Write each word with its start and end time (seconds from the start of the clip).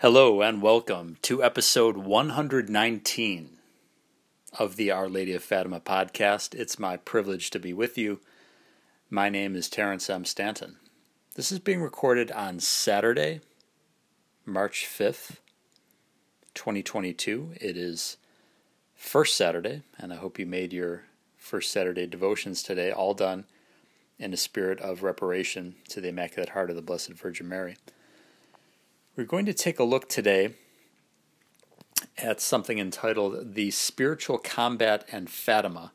Hello 0.00 0.40
and 0.40 0.62
welcome 0.62 1.18
to 1.20 1.44
episode 1.44 1.98
119 1.98 3.58
of 4.58 4.76
the 4.76 4.90
Our 4.90 5.10
Lady 5.10 5.34
of 5.34 5.44
Fatima 5.44 5.78
podcast. 5.78 6.54
It's 6.54 6.78
my 6.78 6.96
privilege 6.96 7.50
to 7.50 7.58
be 7.58 7.74
with 7.74 7.98
you. 7.98 8.20
My 9.10 9.28
name 9.28 9.54
is 9.54 9.68
Terrence 9.68 10.08
M. 10.08 10.24
Stanton. 10.24 10.76
This 11.34 11.52
is 11.52 11.58
being 11.58 11.82
recorded 11.82 12.32
on 12.32 12.60
Saturday, 12.60 13.42
March 14.46 14.88
5th, 14.90 15.36
2022. 16.54 17.56
It 17.60 17.76
is 17.76 18.16
first 18.94 19.36
Saturday, 19.36 19.82
and 19.98 20.14
I 20.14 20.16
hope 20.16 20.38
you 20.38 20.46
made 20.46 20.72
your 20.72 21.02
first 21.36 21.70
Saturday 21.70 22.06
devotions 22.06 22.62
today, 22.62 22.90
all 22.90 23.12
done 23.12 23.44
in 24.18 24.32
a 24.32 24.38
spirit 24.38 24.80
of 24.80 25.02
reparation 25.02 25.74
to 25.90 26.00
the 26.00 26.08
Immaculate 26.08 26.48
Heart 26.48 26.70
of 26.70 26.76
the 26.76 26.80
Blessed 26.80 27.12
Virgin 27.12 27.50
Mary. 27.50 27.76
We're 29.20 29.26
going 29.26 29.44
to 29.44 29.52
take 29.52 29.78
a 29.78 29.84
look 29.84 30.08
today 30.08 30.54
at 32.16 32.40
something 32.40 32.78
entitled 32.78 33.52
The 33.52 33.70
Spiritual 33.70 34.38
Combat 34.38 35.04
and 35.12 35.28
Fatima, 35.28 35.92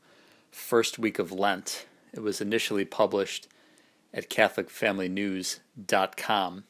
First 0.51 0.99
Week 0.99 1.17
of 1.17 1.31
Lent. 1.31 1.87
It 2.13 2.19
was 2.19 2.39
initially 2.39 2.85
published 2.85 3.47
at 4.13 4.29
CatholicFamilyNews.com 4.29 6.63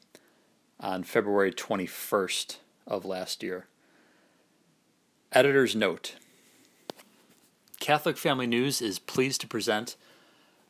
on 0.80 1.04
February 1.04 1.52
21st 1.52 2.58
of 2.88 3.04
last 3.04 3.44
year. 3.44 3.68
Editor's 5.34 5.76
note 5.76 6.16
Catholic 7.82 8.16
Family 8.16 8.48
News 8.48 8.82
is 8.82 8.98
pleased 8.98 9.42
to 9.42 9.48
present 9.48 9.98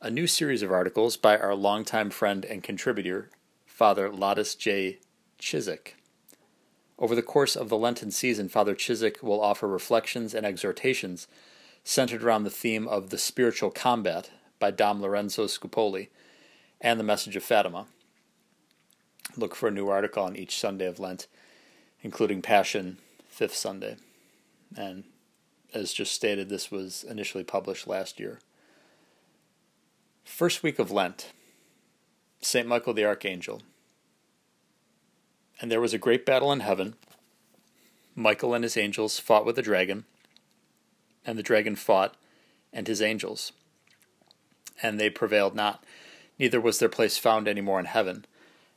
a 0.01 0.09
new 0.09 0.25
series 0.25 0.63
of 0.63 0.71
articles 0.71 1.15
by 1.15 1.37
our 1.37 1.53
longtime 1.53 2.09
friend 2.09 2.43
and 2.43 2.63
contributor, 2.63 3.29
Father 3.67 4.09
Ladis 4.09 4.57
J. 4.57 4.97
Cizik. 5.39 5.93
Over 6.97 7.15
the 7.15 7.21
course 7.21 7.55
of 7.55 7.69
the 7.69 7.77
Lenten 7.77 8.11
season, 8.11 8.47
Father 8.47 8.75
Cizik 8.75 9.21
will 9.21 9.41
offer 9.41 9.67
reflections 9.67 10.33
and 10.33 10.45
exhortations 10.45 11.27
centered 11.83 12.23
around 12.23 12.43
the 12.43 12.49
theme 12.49 12.87
of 12.87 13.09
the 13.09 13.17
spiritual 13.17 13.69
combat 13.69 14.31
by 14.59 14.71
Dom 14.71 15.01
Lorenzo 15.01 15.45
Scupoli 15.45 16.07
and 16.81 16.99
the 16.99 17.03
message 17.03 17.35
of 17.35 17.43
Fatima. 17.43 17.85
Look 19.37 19.55
for 19.55 19.67
a 19.67 19.71
new 19.71 19.89
article 19.89 20.23
on 20.23 20.35
each 20.35 20.57
Sunday 20.57 20.85
of 20.85 20.99
Lent, 20.99 21.27
including 22.01 22.41
Passion, 22.41 22.97
fifth 23.27 23.55
Sunday. 23.55 23.97
And 24.77 25.03
as 25.73 25.93
just 25.93 26.13
stated, 26.13 26.49
this 26.49 26.71
was 26.71 27.03
initially 27.03 27.43
published 27.43 27.87
last 27.87 28.19
year. 28.19 28.39
First 30.23 30.63
week 30.63 30.79
of 30.79 30.91
Lent, 30.91 31.33
St. 32.41 32.67
Michael 32.67 32.93
the 32.93 33.05
Archangel. 33.05 33.61
And 35.59 35.71
there 35.71 35.81
was 35.81 35.93
a 35.93 35.97
great 35.97 36.25
battle 36.25 36.51
in 36.51 36.59
heaven. 36.59 36.95
Michael 38.13 38.53
and 38.53 38.63
his 38.63 38.77
angels 38.77 39.19
fought 39.19 39.45
with 39.45 39.55
the 39.55 39.61
dragon, 39.61 40.05
and 41.25 41.37
the 41.37 41.43
dragon 41.43 41.75
fought 41.75 42.15
and 42.71 42.87
his 42.87 43.01
angels. 43.01 43.51
And 44.81 44.99
they 44.99 45.09
prevailed 45.09 45.55
not, 45.55 45.83
neither 46.37 46.61
was 46.61 46.79
their 46.79 46.89
place 46.89 47.17
found 47.17 47.47
any 47.47 47.61
more 47.61 47.79
in 47.79 47.85
heaven. 47.85 48.25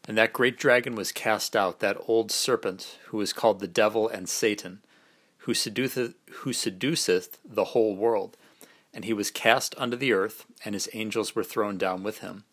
And 0.06 0.16
that 0.16 0.32
great 0.32 0.56
dragon 0.56 0.94
was 0.94 1.12
cast 1.12 1.54
out, 1.54 1.80
that 1.80 1.98
old 2.06 2.30
serpent, 2.32 2.98
who 3.06 3.20
is 3.20 3.32
called 3.32 3.60
the 3.60 3.68
devil 3.68 4.08
and 4.08 4.28
Satan, 4.28 4.80
who 5.38 5.54
seduceth, 5.54 6.14
who 6.30 6.52
seduceth 6.52 7.38
the 7.44 7.66
whole 7.66 7.94
world. 7.94 8.36
And 8.94 9.04
he 9.04 9.12
was 9.12 9.30
cast 9.30 9.74
unto 9.76 9.96
the 9.96 10.12
earth, 10.12 10.46
and 10.64 10.74
his 10.74 10.88
angels 10.94 11.34
were 11.34 11.44
thrown 11.44 11.76
down 11.76 12.02
with 12.02 12.18
him. 12.18 12.44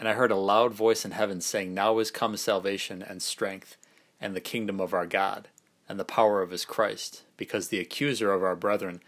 And 0.00 0.08
I 0.08 0.14
heard 0.14 0.30
a 0.30 0.36
loud 0.36 0.72
voice 0.72 1.04
in 1.04 1.10
heaven 1.10 1.42
saying, 1.42 1.74
Now 1.74 1.98
is 1.98 2.10
come 2.10 2.34
salvation 2.38 3.02
and 3.02 3.20
strength, 3.20 3.76
and 4.18 4.34
the 4.34 4.40
kingdom 4.40 4.80
of 4.80 4.94
our 4.94 5.06
God, 5.06 5.48
and 5.86 6.00
the 6.00 6.06
power 6.06 6.40
of 6.40 6.52
his 6.52 6.64
Christ, 6.64 7.22
because 7.36 7.68
the 7.68 7.80
accuser 7.80 8.32
of 8.32 8.42
our 8.42 8.56
brethren 8.56 9.02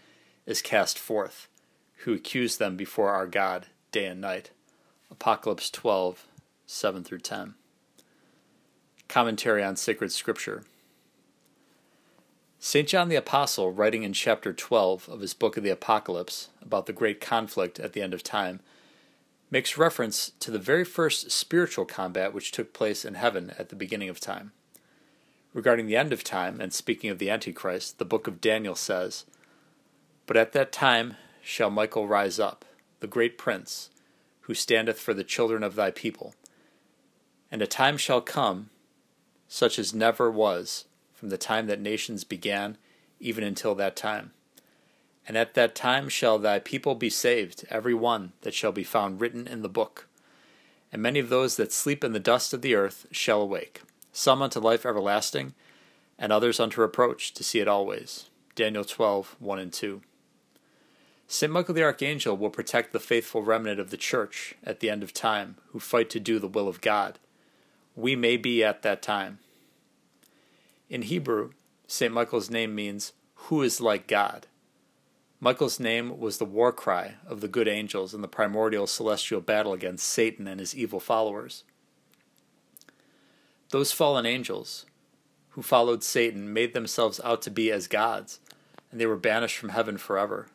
is 0.45 0.61
cast 0.61 0.99
forth, 0.99 1.47
who 2.03 2.13
accused 2.13 2.59
them 2.59 2.77
before 2.77 3.09
our 3.09 3.25
God 3.25 3.65
day 3.91 4.05
and 4.05 4.21
night. 4.21 4.51
Apocalypse 5.09 5.71
12, 5.71 6.27
7 6.67 7.03
through 7.03 7.19
10. 7.19 7.55
Commentary 9.07 9.63
on 9.63 9.75
Sacred 9.75 10.11
Scripture. 10.11 10.63
St. 12.59 12.87
John 12.87 13.09
the 13.09 13.15
Apostle, 13.15 13.71
writing 13.71 14.03
in 14.03 14.13
chapter 14.13 14.53
12 14.53 15.09
of 15.09 15.21
his 15.21 15.33
book 15.33 15.57
of 15.57 15.63
the 15.63 15.71
Apocalypse 15.71 16.49
about 16.61 16.85
the 16.85 16.93
great 16.93 17.19
conflict 17.19 17.79
at 17.79 17.93
the 17.93 18.01
end 18.03 18.13
of 18.13 18.21
time, 18.21 18.59
makes 19.53 19.77
reference 19.77 20.31
to 20.39 20.49
the 20.49 20.57
very 20.57 20.83
first 20.83 21.29
spiritual 21.29 21.85
combat 21.85 22.33
which 22.33 22.51
took 22.51 22.73
place 22.73 23.05
in 23.05 23.13
heaven 23.13 23.53
at 23.59 23.69
the 23.69 23.75
beginning 23.75 24.09
of 24.09 24.19
time. 24.19 24.51
Regarding 25.53 25.85
the 25.85 25.95
end 25.95 26.11
of 26.11 26.23
time, 26.23 26.59
and 26.59 26.73
speaking 26.73 27.11
of 27.11 27.19
the 27.19 27.29
Antichrist, 27.29 27.99
the 27.99 28.03
book 28.03 28.25
of 28.25 28.41
Daniel 28.41 28.73
says, 28.73 29.25
But 30.25 30.37
at 30.37 30.53
that 30.53 30.71
time 30.71 31.17
shall 31.43 31.69
Michael 31.69 32.07
rise 32.07 32.39
up, 32.39 32.65
the 32.99 33.05
great 33.05 33.37
prince, 33.37 33.91
who 34.41 34.55
standeth 34.55 34.99
for 34.99 35.13
the 35.13 35.23
children 35.23 35.61
of 35.61 35.75
thy 35.75 35.91
people. 35.91 36.33
And 37.51 37.61
a 37.61 37.67
time 37.67 37.97
shall 37.97 38.21
come, 38.21 38.71
such 39.47 39.77
as 39.77 39.93
never 39.93 40.31
was, 40.31 40.85
from 41.13 41.29
the 41.29 41.37
time 41.37 41.67
that 41.67 41.79
nations 41.79 42.23
began, 42.23 42.75
even 43.19 43.43
until 43.43 43.75
that 43.75 43.95
time 43.95 44.31
and 45.27 45.37
at 45.37 45.53
that 45.53 45.75
time 45.75 46.09
shall 46.09 46.37
thy 46.37 46.59
people 46.59 46.95
be 46.95 47.09
saved, 47.09 47.65
every 47.69 47.93
one 47.93 48.33
that 48.41 48.53
shall 48.53 48.71
be 48.71 48.83
found 48.83 49.21
written 49.21 49.47
in 49.47 49.61
the 49.61 49.69
book. 49.69 50.07
And 50.91 51.01
many 51.01 51.19
of 51.19 51.29
those 51.29 51.55
that 51.55 51.71
sleep 51.71 52.03
in 52.03 52.13
the 52.13 52.19
dust 52.19 52.53
of 52.53 52.61
the 52.61 52.75
earth 52.75 53.07
shall 53.11 53.41
awake, 53.41 53.81
some 54.11 54.41
unto 54.41 54.59
life 54.59 54.85
everlasting, 54.85 55.53
and 56.19 56.31
others 56.31 56.59
unto 56.59 56.81
reproach, 56.81 57.33
to 57.33 57.43
see 57.43 57.59
it 57.59 57.67
always. 57.67 58.29
Daniel 58.55 58.83
12, 58.83 59.35
1 59.39 59.59
and 59.59 59.73
2. 59.73 60.01
St. 61.27 61.51
Michael 61.51 61.73
the 61.73 61.83
Archangel 61.83 62.37
will 62.37 62.51
protect 62.51 62.93
the 62.93 62.99
faithful 62.99 63.41
remnant 63.41 63.79
of 63.79 63.89
the 63.89 63.97
Church 63.97 64.53
at 64.63 64.81
the 64.81 64.89
end 64.89 65.01
of 65.01 65.13
time, 65.13 65.55
who 65.71 65.79
fight 65.79 66.09
to 66.11 66.19
do 66.19 66.37
the 66.37 66.47
will 66.47 66.67
of 66.67 66.81
God. 66.81 67.17
We 67.95 68.15
may 68.15 68.37
be 68.37 68.63
at 68.63 68.83
that 68.83 69.01
time. 69.01 69.39
In 70.89 71.03
Hebrew, 71.03 71.51
St. 71.87 72.13
Michael's 72.13 72.51
name 72.51 72.75
means, 72.75 73.13
Who 73.35 73.63
is 73.63 73.81
like 73.81 74.05
God? 74.05 74.45
Michael's 75.43 75.77
name 75.77 76.19
was 76.19 76.37
the 76.37 76.45
war 76.45 76.71
cry 76.71 77.15
of 77.27 77.41
the 77.41 77.49
good 77.49 77.67
angels 77.67 78.13
in 78.13 78.21
the 78.21 78.29
primordial 78.29 78.87
celestial 78.87 79.41
battle 79.41 79.73
against 79.73 80.07
Satan 80.07 80.47
and 80.47 80.57
his 80.57 80.73
evil 80.73 81.01
followers. 81.01 81.65
Those 83.71 83.91
fallen 83.91 84.25
angels 84.25 84.85
who 85.49 85.61
followed 85.61 86.01
Satan 86.01 86.53
made 86.53 86.73
themselves 86.73 87.19
out 87.25 87.41
to 87.41 87.51
be 87.51 87.73
as 87.73 87.89
gods, 87.89 88.39
and 88.89 89.01
they 89.01 89.05
were 89.05 89.17
banished 89.17 89.57
from 89.57 89.67
heaven 89.67 89.97
forever. 89.97 90.47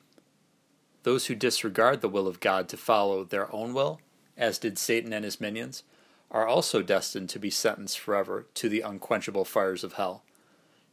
Those 1.02 1.26
who 1.26 1.34
disregard 1.34 2.00
the 2.00 2.08
will 2.08 2.26
of 2.26 2.40
God 2.40 2.66
to 2.70 2.78
follow 2.78 3.24
their 3.24 3.54
own 3.54 3.74
will, 3.74 4.00
as 4.38 4.56
did 4.56 4.78
Satan 4.78 5.12
and 5.12 5.22
his 5.22 5.38
minions, 5.38 5.82
are 6.30 6.46
also 6.46 6.80
destined 6.80 7.28
to 7.28 7.38
be 7.38 7.50
sentenced 7.50 7.98
forever 7.98 8.46
to 8.54 8.70
the 8.70 8.80
unquenchable 8.80 9.44
fires 9.44 9.84
of 9.84 9.92
hell, 9.92 10.22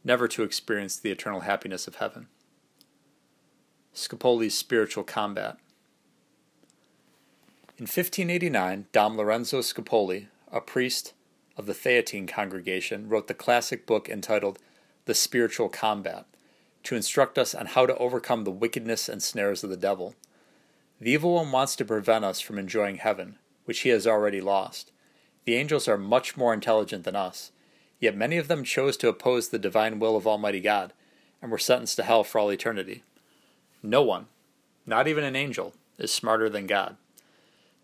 never 0.04 0.28
to 0.28 0.42
experience 0.42 0.98
the 0.98 1.10
eternal 1.10 1.40
happiness 1.40 1.88
of 1.88 1.94
heaven. 1.94 2.28
Scupoli's 3.96 4.54
spiritual 4.54 5.04
combat. 5.04 5.56
In 7.78 7.84
1589, 7.84 8.88
Dom 8.92 9.16
Lorenzo 9.16 9.60
Scupoli, 9.60 10.26
a 10.52 10.60
priest 10.60 11.14
of 11.56 11.64
the 11.64 11.72
Theatine 11.72 12.28
congregation, 12.28 13.08
wrote 13.08 13.26
the 13.26 13.32
classic 13.32 13.86
book 13.86 14.10
entitled 14.10 14.58
The 15.06 15.14
Spiritual 15.14 15.70
Combat 15.70 16.26
to 16.82 16.94
instruct 16.94 17.38
us 17.38 17.54
on 17.54 17.66
how 17.66 17.86
to 17.86 17.96
overcome 17.96 18.44
the 18.44 18.50
wickedness 18.50 19.08
and 19.08 19.22
snares 19.22 19.64
of 19.64 19.70
the 19.70 19.78
devil. 19.78 20.14
The 21.00 21.12
evil 21.12 21.32
one 21.32 21.50
wants 21.50 21.74
to 21.76 21.84
prevent 21.86 22.22
us 22.22 22.38
from 22.38 22.58
enjoying 22.58 22.96
heaven, 22.96 23.38
which 23.64 23.80
he 23.80 23.88
has 23.88 24.06
already 24.06 24.42
lost. 24.42 24.92
The 25.46 25.54
angels 25.54 25.88
are 25.88 25.96
much 25.96 26.36
more 26.36 26.52
intelligent 26.52 27.04
than 27.04 27.16
us, 27.16 27.50
yet 27.98 28.14
many 28.14 28.36
of 28.36 28.48
them 28.48 28.62
chose 28.62 28.98
to 28.98 29.08
oppose 29.08 29.48
the 29.48 29.58
divine 29.58 29.98
will 29.98 30.18
of 30.18 30.26
Almighty 30.26 30.60
God 30.60 30.92
and 31.40 31.50
were 31.50 31.56
sentenced 31.56 31.96
to 31.96 32.02
hell 32.02 32.24
for 32.24 32.38
all 32.38 32.52
eternity. 32.52 33.02
No 33.86 34.02
one, 34.02 34.26
not 34.84 35.06
even 35.06 35.22
an 35.22 35.36
angel, 35.36 35.72
is 35.96 36.12
smarter 36.12 36.48
than 36.50 36.66
God. 36.66 36.96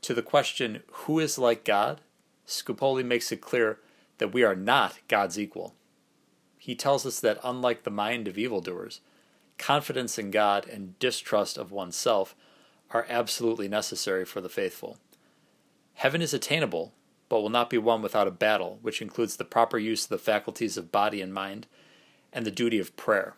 To 0.02 0.14
the 0.14 0.20
question, 0.20 0.82
who 0.90 1.20
is 1.20 1.38
like 1.38 1.64
God? 1.64 2.00
Scupoli 2.44 3.04
makes 3.04 3.30
it 3.30 3.40
clear 3.40 3.78
that 4.18 4.32
we 4.32 4.42
are 4.42 4.56
not 4.56 4.98
God's 5.06 5.38
equal. 5.38 5.76
He 6.58 6.74
tells 6.74 7.06
us 7.06 7.20
that 7.20 7.38
unlike 7.44 7.84
the 7.84 7.90
mind 7.90 8.26
of 8.26 8.36
evildoers, 8.36 9.00
confidence 9.58 10.18
in 10.18 10.32
God 10.32 10.66
and 10.66 10.98
distrust 10.98 11.56
of 11.56 11.70
oneself 11.70 12.34
are 12.90 13.06
absolutely 13.08 13.68
necessary 13.68 14.24
for 14.24 14.40
the 14.40 14.48
faithful. 14.48 14.98
Heaven 15.94 16.20
is 16.20 16.34
attainable, 16.34 16.92
but 17.28 17.40
will 17.40 17.48
not 17.48 17.70
be 17.70 17.78
won 17.78 18.02
without 18.02 18.26
a 18.26 18.32
battle, 18.32 18.80
which 18.82 19.00
includes 19.00 19.36
the 19.36 19.44
proper 19.44 19.78
use 19.78 20.02
of 20.02 20.08
the 20.08 20.18
faculties 20.18 20.76
of 20.76 20.90
body 20.90 21.20
and 21.20 21.32
mind 21.32 21.68
and 22.32 22.44
the 22.44 22.50
duty 22.50 22.80
of 22.80 22.96
prayer. 22.96 23.36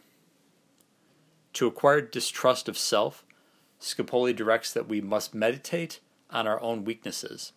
To 1.54 1.66
acquire 1.66 2.00
distrust 2.00 2.68
of 2.68 2.76
self, 2.76 3.24
Scupoli 3.80 4.34
directs 4.34 4.72
that 4.72 4.88
we 4.88 5.00
must 5.00 5.34
meditate 5.34 6.00
on 6.30 6.46
our 6.46 6.60
own 6.60 6.84
weaknesses 6.84 7.52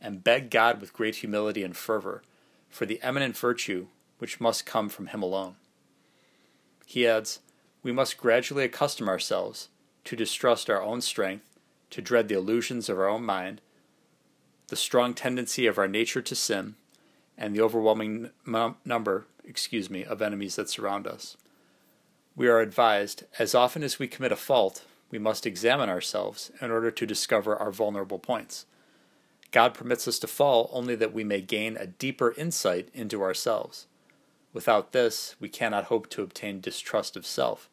and 0.00 0.24
beg 0.24 0.50
God 0.50 0.80
with 0.80 0.92
great 0.92 1.16
humility 1.16 1.62
and 1.62 1.76
fervor 1.76 2.22
for 2.68 2.86
the 2.86 3.02
eminent 3.02 3.36
virtue 3.36 3.88
which 4.18 4.40
must 4.40 4.66
come 4.66 4.88
from 4.88 5.08
Him 5.08 5.22
alone. 5.22 5.56
He 6.86 7.06
adds, 7.06 7.40
We 7.82 7.92
must 7.92 8.18
gradually 8.18 8.64
accustom 8.64 9.08
ourselves 9.08 9.68
to 10.04 10.16
distrust 10.16 10.70
our 10.70 10.82
own 10.82 11.00
strength, 11.00 11.44
to 11.90 12.00
dread 12.00 12.28
the 12.28 12.36
illusions 12.36 12.88
of 12.88 12.98
our 12.98 13.08
own 13.08 13.24
mind, 13.24 13.60
the 14.68 14.76
strong 14.76 15.12
tendency 15.14 15.66
of 15.66 15.78
our 15.78 15.88
nature 15.88 16.22
to 16.22 16.34
sin, 16.36 16.76
and 17.36 17.54
the 17.54 17.60
overwhelming 17.60 18.30
number, 18.84 19.26
excuse 19.44 19.90
me, 19.90 20.04
of 20.04 20.22
enemies 20.22 20.56
that 20.56 20.70
surround 20.70 21.06
us. 21.06 21.36
We 22.40 22.48
are 22.48 22.60
advised, 22.60 23.24
as 23.38 23.54
often 23.54 23.82
as 23.82 23.98
we 23.98 24.08
commit 24.08 24.32
a 24.32 24.36
fault, 24.36 24.86
we 25.10 25.18
must 25.18 25.44
examine 25.44 25.90
ourselves 25.90 26.50
in 26.58 26.70
order 26.70 26.90
to 26.90 27.04
discover 27.04 27.54
our 27.54 27.70
vulnerable 27.70 28.18
points. 28.18 28.64
God 29.50 29.74
permits 29.74 30.08
us 30.08 30.18
to 30.20 30.26
fall 30.26 30.70
only 30.72 30.94
that 30.94 31.12
we 31.12 31.22
may 31.22 31.42
gain 31.42 31.76
a 31.76 31.86
deeper 31.86 32.32
insight 32.38 32.88
into 32.94 33.20
ourselves. 33.20 33.88
Without 34.54 34.92
this, 34.92 35.36
we 35.38 35.50
cannot 35.50 35.84
hope 35.92 36.08
to 36.08 36.22
obtain 36.22 36.62
distrust 36.62 37.14
of 37.14 37.26
self, 37.26 37.68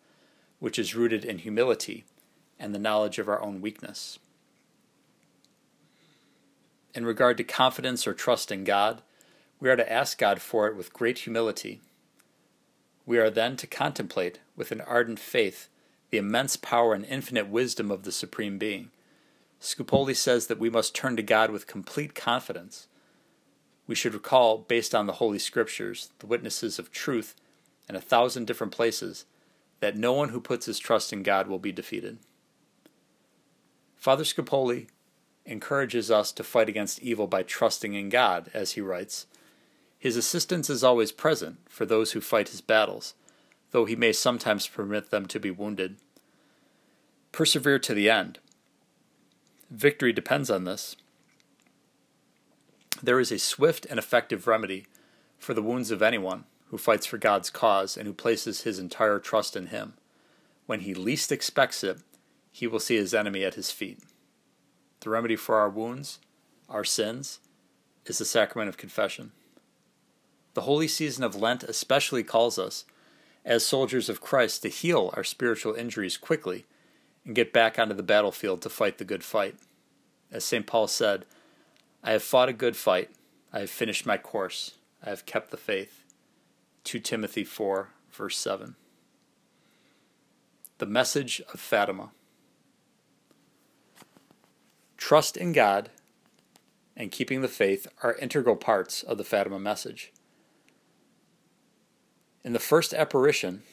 which 0.59 0.77
is 0.77 0.95
rooted 0.95 1.23
in 1.23 1.37
humility 1.37 2.03
and 2.59 2.75
the 2.75 2.77
knowledge 2.77 3.19
of 3.19 3.29
our 3.29 3.41
own 3.41 3.61
weakness. 3.61 4.19
In 6.93 7.05
regard 7.05 7.37
to 7.37 7.45
confidence 7.45 8.05
or 8.05 8.13
trust 8.13 8.51
in 8.51 8.65
God, 8.65 9.01
we 9.61 9.69
are 9.69 9.77
to 9.77 9.89
ask 9.89 10.17
God 10.17 10.41
for 10.41 10.67
it 10.67 10.75
with 10.75 10.91
great 10.91 11.19
humility. 11.19 11.79
We 13.07 13.17
are 13.17 13.29
then 13.29 13.55
to 13.57 13.67
contemplate 13.67 14.39
with 14.57 14.73
an 14.73 14.81
ardent 14.81 15.17
faith 15.17 15.69
the 16.09 16.17
immense 16.17 16.57
power 16.57 16.93
and 16.93 17.05
infinite 17.05 17.47
wisdom 17.47 17.89
of 17.89 18.03
the 18.03 18.11
Supreme 18.11 18.57
Being. 18.57 18.91
Scupoli 19.61 20.13
says 20.13 20.47
that 20.47 20.59
we 20.59 20.69
must 20.69 20.93
turn 20.93 21.15
to 21.15 21.23
God 21.23 21.49
with 21.49 21.67
complete 21.67 22.13
confidence. 22.13 22.87
We 23.87 23.95
should 23.95 24.13
recall, 24.13 24.57
based 24.57 24.93
on 24.93 25.07
the 25.07 25.13
Holy 25.13 25.39
Scriptures, 25.39 26.09
the 26.19 26.27
witnesses 26.27 26.79
of 26.79 26.91
truth 26.91 27.33
in 27.87 27.95
a 27.95 28.01
thousand 28.01 28.45
different 28.45 28.73
places, 28.73 29.25
that 29.79 29.95
no 29.95 30.11
one 30.11 30.29
who 30.29 30.41
puts 30.41 30.65
his 30.65 30.77
trust 30.77 31.13
in 31.13 31.23
God 31.23 31.47
will 31.47 31.59
be 31.59 31.71
defeated. 31.71 32.17
Father 33.95 34.25
Scupoli 34.25 34.87
encourages 35.45 36.11
us 36.11 36.33
to 36.33 36.43
fight 36.43 36.67
against 36.67 37.01
evil 37.01 37.25
by 37.25 37.41
trusting 37.41 37.93
in 37.93 38.09
God, 38.09 38.51
as 38.53 38.73
he 38.73 38.81
writes. 38.81 39.27
His 39.99 40.15
assistance 40.15 40.69
is 40.69 40.83
always 40.83 41.11
present 41.11 41.57
for 41.69 41.85
those 41.85 42.11
who 42.11 42.21
fight 42.21 42.49
his 42.49 42.61
battles 42.61 43.13
though 43.71 43.85
he 43.85 43.95
may 43.95 44.13
sometimes 44.13 44.67
permit 44.67 45.09
them 45.09 45.25
to 45.27 45.39
be 45.39 45.51
wounded. 45.51 45.97
Persevere 47.31 47.79
to 47.79 47.93
the 47.93 48.09
end. 48.09 48.39
Victory 49.69 50.13
depends 50.13 50.49
on 50.49 50.63
this. 50.63 50.95
There 53.03 53.19
is 53.19 53.31
a 53.31 53.37
swift 53.37 53.85
and 53.89 53.99
effective 53.99 54.47
remedy 54.47 54.87
for 55.37 55.53
the 55.53 55.61
wounds 55.61 55.91
of 55.91 56.01
anyone 56.01 56.45
who 56.69 56.77
fights 56.77 57.05
for 57.05 57.17
God's 57.17 57.49
cause 57.49 57.95
and 57.95 58.07
who 58.07 58.13
places 58.13 58.61
his 58.61 58.79
entire 58.79 59.19
trust 59.19 59.55
in 59.55 59.67
him. 59.67 59.93
When 60.65 60.81
he 60.81 60.93
least 60.93 61.31
expects 61.31 61.83
it, 61.83 61.99
he 62.51 62.65
will 62.65 62.79
see 62.79 62.95
his 62.95 63.13
enemy 63.13 63.43
at 63.43 63.53
his 63.53 63.71
feet. 63.71 63.99
The 65.01 65.09
remedy 65.09 65.35
for 65.35 65.55
our 65.55 65.69
wounds, 65.69 66.19
our 66.67 66.83
sins, 66.83 67.39
is 68.05 68.17
the 68.17 68.25
sacrament 68.25 68.69
of 68.69 68.77
confession. 68.77 69.31
The 70.57 70.63
holy 70.63 70.87
season 70.87 71.23
of 71.23 71.35
Lent 71.35 71.61
especially 71.61 72.23
calls 72.23 72.57
us 72.57 72.83
as 73.45 73.63
soldiers 73.63 74.09
of 74.09 74.21
Christ 74.21 74.63
to 74.63 74.69
heal 74.69 75.13
our 75.15 75.23
spiritual 75.23 75.75
injuries 75.75 76.17
quickly 76.17 76.65
and 77.23 77.35
get 77.35 77.53
back 77.53 77.77
onto 77.77 77.93
the 77.93 78.01
battlefield 78.01 78.63
to 78.63 78.69
fight 78.69 78.97
the 78.97 79.05
good 79.05 79.23
fight. 79.23 79.53
As 80.31 80.43
St. 80.43 80.65
Paul 80.65 80.87
said, 80.87 81.25
I 82.03 82.13
have 82.13 82.23
fought 82.23 82.49
a 82.49 82.53
good 82.53 82.75
fight, 82.75 83.11
I 83.53 83.59
have 83.59 83.69
finished 83.69 84.07
my 84.07 84.17
course, 84.17 84.71
I 85.05 85.11
have 85.11 85.27
kept 85.27 85.51
the 85.51 85.57
faith. 85.57 86.03
2 86.85 87.01
Timothy 87.01 87.43
4, 87.43 87.89
verse 88.11 88.39
7. 88.39 88.75
The 90.79 90.87
message 90.87 91.39
of 91.53 91.59
Fatima. 91.59 92.09
Trust 94.97 95.37
in 95.37 95.53
God 95.53 95.91
and 96.95 97.11
keeping 97.11 97.41
the 97.41 97.47
faith 97.47 97.85
are 98.01 98.15
integral 98.15 98.55
parts 98.55 99.03
of 99.03 99.19
the 99.19 99.23
Fatima 99.23 99.59
message. 99.59 100.11
In 102.43 102.53
the 102.53 102.59
first 102.59 102.93
apparition 102.93 103.63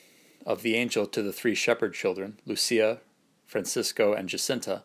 of 0.47 0.63
the 0.63 0.75
angel 0.75 1.07
to 1.07 1.23
the 1.23 1.33
three 1.33 1.55
shepherd 1.55 1.95
children, 1.95 2.39
Lucia, 2.45 3.01
Francisco, 3.47 4.13
and 4.13 4.29
Jacinta, 4.29 4.85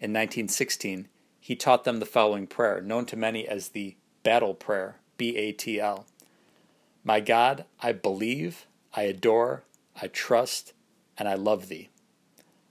in 0.00 0.12
1916, 0.12 1.08
he 1.40 1.56
taught 1.56 1.84
them 1.84 1.98
the 1.98 2.06
following 2.06 2.46
prayer, 2.46 2.80
known 2.80 3.06
to 3.06 3.16
many 3.16 3.46
as 3.46 3.70
the 3.70 3.96
Battle 4.22 4.54
Prayer, 4.54 4.96
B 5.16 5.36
A 5.36 5.52
T 5.52 5.80
L. 5.80 6.06
My 7.04 7.20
God, 7.20 7.64
I 7.80 7.92
believe, 7.92 8.66
I 8.94 9.02
adore, 9.02 9.64
I 10.00 10.08
trust, 10.08 10.72
and 11.16 11.28
I 11.28 11.34
love 11.34 11.68
thee. 11.68 11.88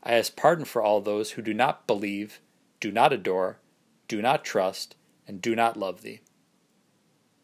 I 0.04 0.14
ask 0.14 0.36
pardon 0.36 0.66
for 0.66 0.82
all 0.82 1.02
those 1.02 1.32
who 1.32 1.42
do 1.42 1.54
not 1.54 1.88
believe, 1.88 2.40
do 2.80 2.92
not 2.92 3.12
adore, 3.12 3.58
do 4.08 4.22
not 4.22 4.46
trust, 4.46 4.96
and 5.28 5.42
do 5.42 5.56
not 5.56 5.76
love 5.78 6.02
thee. 6.02 6.22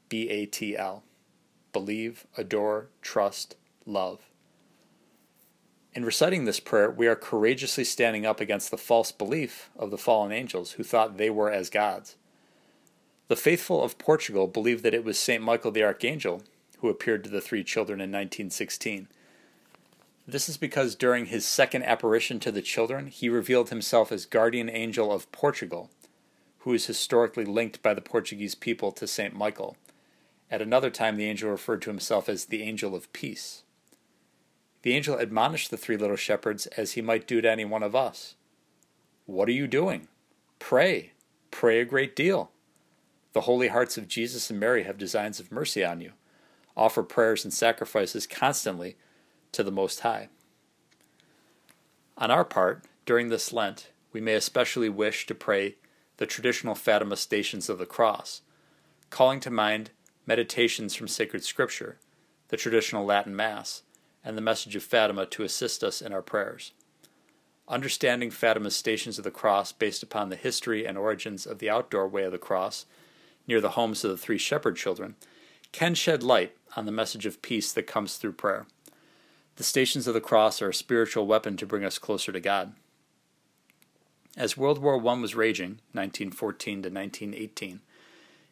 B 0.07 0.29
A 0.29 0.45
T 0.45 0.77
L 0.77 1.03
believe, 1.73 2.25
adore, 2.37 2.87
trust, 3.01 3.55
love. 3.85 4.21
In 5.93 6.05
reciting 6.05 6.45
this 6.45 6.59
prayer, 6.59 6.89
we 6.89 7.07
are 7.07 7.15
courageously 7.15 7.83
standing 7.83 8.25
up 8.25 8.39
against 8.39 8.71
the 8.71 8.77
false 8.77 9.11
belief 9.11 9.69
of 9.75 9.91
the 9.91 9.97
fallen 9.97 10.31
angels 10.31 10.73
who 10.73 10.83
thought 10.83 11.17
they 11.17 11.29
were 11.29 11.51
as 11.51 11.69
gods. 11.69 12.15
The 13.27 13.35
faithful 13.35 13.83
of 13.83 13.97
Portugal 13.97 14.47
believed 14.47 14.83
that 14.83 14.93
it 14.93 15.03
was 15.03 15.19
St. 15.19 15.43
Michael 15.43 15.71
the 15.71 15.83
Archangel 15.83 16.43
who 16.79 16.89
appeared 16.89 17.23
to 17.23 17.29
the 17.29 17.41
three 17.41 17.63
children 17.63 18.01
in 18.01 18.09
1916. 18.11 19.07
This 20.27 20.49
is 20.49 20.57
because 20.57 20.95
during 20.95 21.27
his 21.27 21.45
second 21.45 21.83
apparition 21.83 22.39
to 22.41 22.51
the 22.51 22.61
children, 22.61 23.07
he 23.07 23.29
revealed 23.29 23.69
himself 23.69 24.11
as 24.11 24.25
guardian 24.25 24.69
angel 24.69 25.11
of 25.11 25.31
Portugal, 25.31 25.89
who 26.59 26.73
is 26.73 26.87
historically 26.87 27.45
linked 27.45 27.81
by 27.81 27.93
the 27.93 28.01
Portuguese 28.01 28.53
people 28.53 28.91
to 28.91 29.07
St. 29.07 29.33
Michael. 29.33 29.77
At 30.53 30.61
another 30.61 30.91
time, 30.91 31.17
the 31.17 31.25
angel 31.25 31.49
referred 31.49 31.81
to 31.81 31.89
himself 31.89 32.29
as 32.29 32.45
the 32.45 32.61
angel 32.61 32.93
of 32.93 33.11
peace. 33.11 33.63
The 34.83 34.93
angel 34.93 35.17
admonished 35.17 35.71
the 35.71 35.77
three 35.77 35.97
little 35.97 36.15
shepherds 36.15 36.67
as 36.67 36.91
he 36.91 37.01
might 37.01 37.25
do 37.25 37.41
to 37.41 37.49
any 37.49 37.65
one 37.65 37.81
of 37.81 37.95
us. 37.95 38.35
What 39.25 39.49
are 39.49 39.53
you 39.53 39.65
doing? 39.65 40.09
Pray. 40.59 41.13
Pray 41.49 41.79
a 41.79 41.85
great 41.85 42.15
deal. 42.15 42.51
The 43.31 43.41
holy 43.41 43.69
hearts 43.69 43.97
of 43.97 44.07
Jesus 44.07 44.51
and 44.51 44.59
Mary 44.59 44.83
have 44.83 44.99
designs 44.99 45.39
of 45.39 45.51
mercy 45.51 45.83
on 45.83 46.01
you. 46.01 46.11
Offer 46.77 47.01
prayers 47.01 47.43
and 47.43 47.51
sacrifices 47.51 48.27
constantly 48.27 48.95
to 49.53 49.63
the 49.63 49.71
Most 49.71 50.01
High. 50.01 50.29
On 52.15 52.29
our 52.29 52.45
part, 52.45 52.85
during 53.07 53.29
this 53.29 53.51
Lent, 53.51 53.89
we 54.11 54.21
may 54.21 54.35
especially 54.35 54.89
wish 54.89 55.25
to 55.25 55.33
pray 55.33 55.77
the 56.17 56.27
traditional 56.27 56.75
Fatima 56.75 57.17
Stations 57.17 57.69
of 57.69 57.79
the 57.79 57.87
Cross, 57.87 58.41
calling 59.09 59.39
to 59.39 59.49
mind 59.49 59.89
meditations 60.25 60.95
from 60.95 61.07
sacred 61.07 61.43
scripture, 61.43 61.97
the 62.49 62.57
traditional 62.57 63.05
Latin 63.05 63.35
Mass, 63.35 63.83
and 64.23 64.37
the 64.37 64.41
message 64.41 64.75
of 64.75 64.83
Fatima 64.83 65.25
to 65.25 65.43
assist 65.43 65.83
us 65.83 66.01
in 66.01 66.13
our 66.13 66.21
prayers. 66.21 66.71
Understanding 67.67 68.31
Fatima's 68.31 68.75
Stations 68.75 69.17
of 69.17 69.23
the 69.23 69.31
Cross 69.31 69.73
based 69.73 70.03
upon 70.03 70.29
the 70.29 70.35
history 70.35 70.85
and 70.85 70.97
origins 70.97 71.45
of 71.45 71.59
the 71.59 71.69
outdoor 71.69 72.07
way 72.07 72.23
of 72.23 72.31
the 72.31 72.37
cross 72.37 72.85
near 73.47 73.61
the 73.61 73.71
homes 73.71 74.03
of 74.03 74.11
the 74.11 74.17
three 74.17 74.37
shepherd 74.37 74.75
children 74.75 75.15
can 75.71 75.95
shed 75.95 76.23
light 76.23 76.55
on 76.77 76.85
the 76.85 76.91
message 76.91 77.25
of 77.25 77.41
peace 77.41 77.71
that 77.73 77.87
comes 77.87 78.15
through 78.15 78.33
prayer. 78.33 78.65
The 79.55 79.63
Stations 79.63 80.07
of 80.07 80.13
the 80.13 80.21
Cross 80.21 80.61
are 80.61 80.69
a 80.69 80.73
spiritual 80.73 81.27
weapon 81.27 81.57
to 81.57 81.65
bring 81.65 81.83
us 81.83 81.99
closer 81.99 82.31
to 82.31 82.39
God. 82.39 82.73
As 84.35 84.57
World 84.57 84.79
War 84.79 84.95
I 84.95 85.19
was 85.19 85.35
raging, 85.35 85.79
1914 85.91 86.83
to 86.83 86.89
1918, 86.89 87.81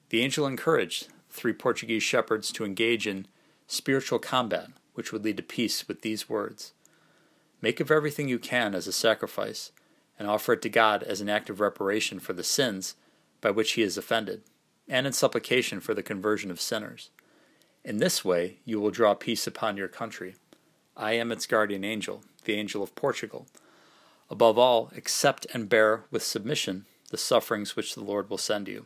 the 0.10 0.22
angel 0.22 0.46
encouraged 0.46 1.08
three 1.32 1.54
Portuguese 1.54 2.04
shepherds 2.04 2.52
to 2.52 2.66
engage 2.66 3.08
in 3.08 3.28
spiritual 3.68 4.20
combat, 4.20 4.68
which 4.94 5.12
would 5.12 5.24
lead 5.24 5.38
to 5.38 5.44
peace 5.44 5.88
with 5.88 6.02
these 6.02 6.30
words 6.30 6.74
Make 7.62 7.80
of 7.80 7.92
everything 7.92 8.28
you 8.28 8.40
can 8.40 8.74
as 8.74 8.88
a 8.88 8.92
sacrifice, 8.92 9.72
and 10.18 10.28
offer 10.28 10.54
it 10.54 10.62
to 10.64 10.70
God 10.70 11.04
as 11.04 11.22
an 11.22 11.30
act 11.30 11.50
of 11.50 11.60
reparation 11.60 12.20
for 12.20 12.34
the 12.34 12.44
sins 12.44 12.96
by 13.40 13.52
which 13.52 13.74
he 13.74 13.84
is 13.84 13.98
offended, 13.98 14.42
and 14.88 15.06
in 15.06 15.14
supplication 15.14 15.80
for 15.80 15.94
the 15.94 16.04
conversion 16.04 16.50
of 16.52 16.60
sinners. 16.60 17.12
In 17.84 17.98
this 17.98 18.26
way 18.26 18.58
you 18.66 18.80
will 18.80 18.92
draw 18.92 19.14
peace 19.14 19.48
upon 19.48 19.78
your 19.78 19.88
country. 19.88 20.36
I 20.98 21.14
am 21.14 21.32
its 21.32 21.46
guardian 21.46 21.84
angel, 21.84 22.24
the 22.46 22.54
angel 22.54 22.84
of 22.84 22.96
Portugal. 22.96 23.48
Above 24.30 24.58
all, 24.58 24.92
accept 24.96 25.46
and 25.54 25.70
bear 25.70 26.06
with 26.10 26.24
submission 26.24 26.86
the 27.10 27.18
sufferings 27.18 27.76
which 27.76 27.94
the 27.94 28.04
Lord 28.04 28.30
will 28.30 28.38
send 28.38 28.68
you. 28.68 28.86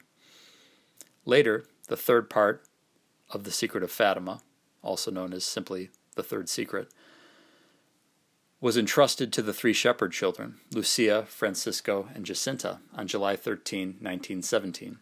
Later, 1.25 1.65
the 1.87 1.97
third 1.97 2.29
part 2.29 2.63
of 3.31 3.43
the 3.43 3.51
Secret 3.51 3.83
of 3.83 3.91
Fatima, 3.91 4.41
also 4.81 5.11
known 5.11 5.33
as 5.33 5.43
simply 5.43 5.89
the 6.15 6.23
Third 6.23 6.49
Secret, 6.49 6.89
was 8.61 8.77
entrusted 8.77 9.31
to 9.33 9.41
the 9.41 9.53
three 9.53 9.73
shepherd 9.73 10.11
children, 10.11 10.55
Lucia, 10.71 11.25
Francisco, 11.27 12.09
and 12.15 12.25
Jacinta, 12.25 12.79
on 12.95 13.07
July 13.07 13.35
13, 13.35 13.87
1917. 13.99 14.97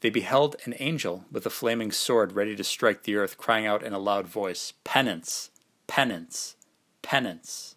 They 0.00 0.10
beheld 0.10 0.56
an 0.64 0.74
angel 0.78 1.24
with 1.30 1.44
a 1.44 1.50
flaming 1.50 1.92
sword 1.92 2.32
ready 2.32 2.56
to 2.56 2.64
strike 2.64 3.02
the 3.02 3.16
earth, 3.16 3.36
crying 3.36 3.66
out 3.66 3.82
in 3.82 3.92
a 3.92 3.98
loud 3.98 4.26
voice, 4.26 4.72
Penance! 4.84 5.50
Penance! 5.86 6.56
Penance! 7.02 7.74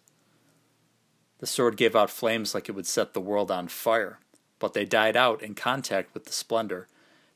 The 1.40 1.46
sword 1.46 1.76
gave 1.76 1.94
out 1.94 2.08
flames 2.08 2.54
like 2.54 2.68
it 2.68 2.72
would 2.72 2.86
set 2.86 3.12
the 3.12 3.20
world 3.20 3.50
on 3.50 3.68
fire, 3.68 4.20
but 4.58 4.72
they 4.72 4.86
died 4.86 5.16
out 5.16 5.42
in 5.42 5.54
contact 5.54 6.14
with 6.14 6.24
the 6.24 6.32
splendor 6.32 6.88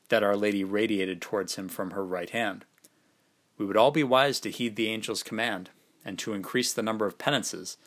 that 0.09 0.23
Our 0.23 0.35
Lady 0.35 0.63
radiated 0.63 1.21
towards 1.21 1.55
him 1.55 1.69
from 1.69 1.91
her 1.91 2.05
right 2.05 2.29
hand. 2.29 2.65
We 3.57 3.65
would 3.65 3.77
all 3.77 3.91
be 3.91 4.03
wise 4.03 4.39
to 4.41 4.51
heed 4.51 4.75
the 4.75 4.89
angel's 4.91 5.23
command, 5.23 5.69
and 6.05 6.17
to 6.19 6.33
increase 6.33 6.73
the 6.73 6.83
number 6.83 7.05
of 7.05 7.17
penances 7.17 7.77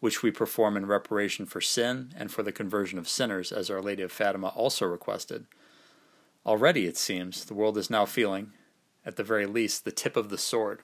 which 0.00 0.22
we 0.22 0.30
perform 0.30 0.76
in 0.76 0.86
reparation 0.86 1.46
for 1.46 1.60
sin 1.60 2.12
and 2.16 2.30
for 2.30 2.42
the 2.42 2.52
conversion 2.52 2.98
of 2.98 3.08
sinners, 3.08 3.52
as 3.52 3.70
Our 3.70 3.82
Lady 3.82 4.02
of 4.02 4.10
Fatima 4.10 4.48
also 4.48 4.86
requested. 4.86 5.46
Already, 6.44 6.86
it 6.86 6.96
seems, 6.96 7.44
the 7.44 7.54
world 7.54 7.76
is 7.76 7.90
now 7.90 8.06
feeling, 8.06 8.52
at 9.04 9.16
the 9.16 9.22
very 9.22 9.44
least, 9.44 9.84
the 9.84 9.92
tip 9.92 10.16
of 10.16 10.30
the 10.30 10.38
sword. 10.38 10.80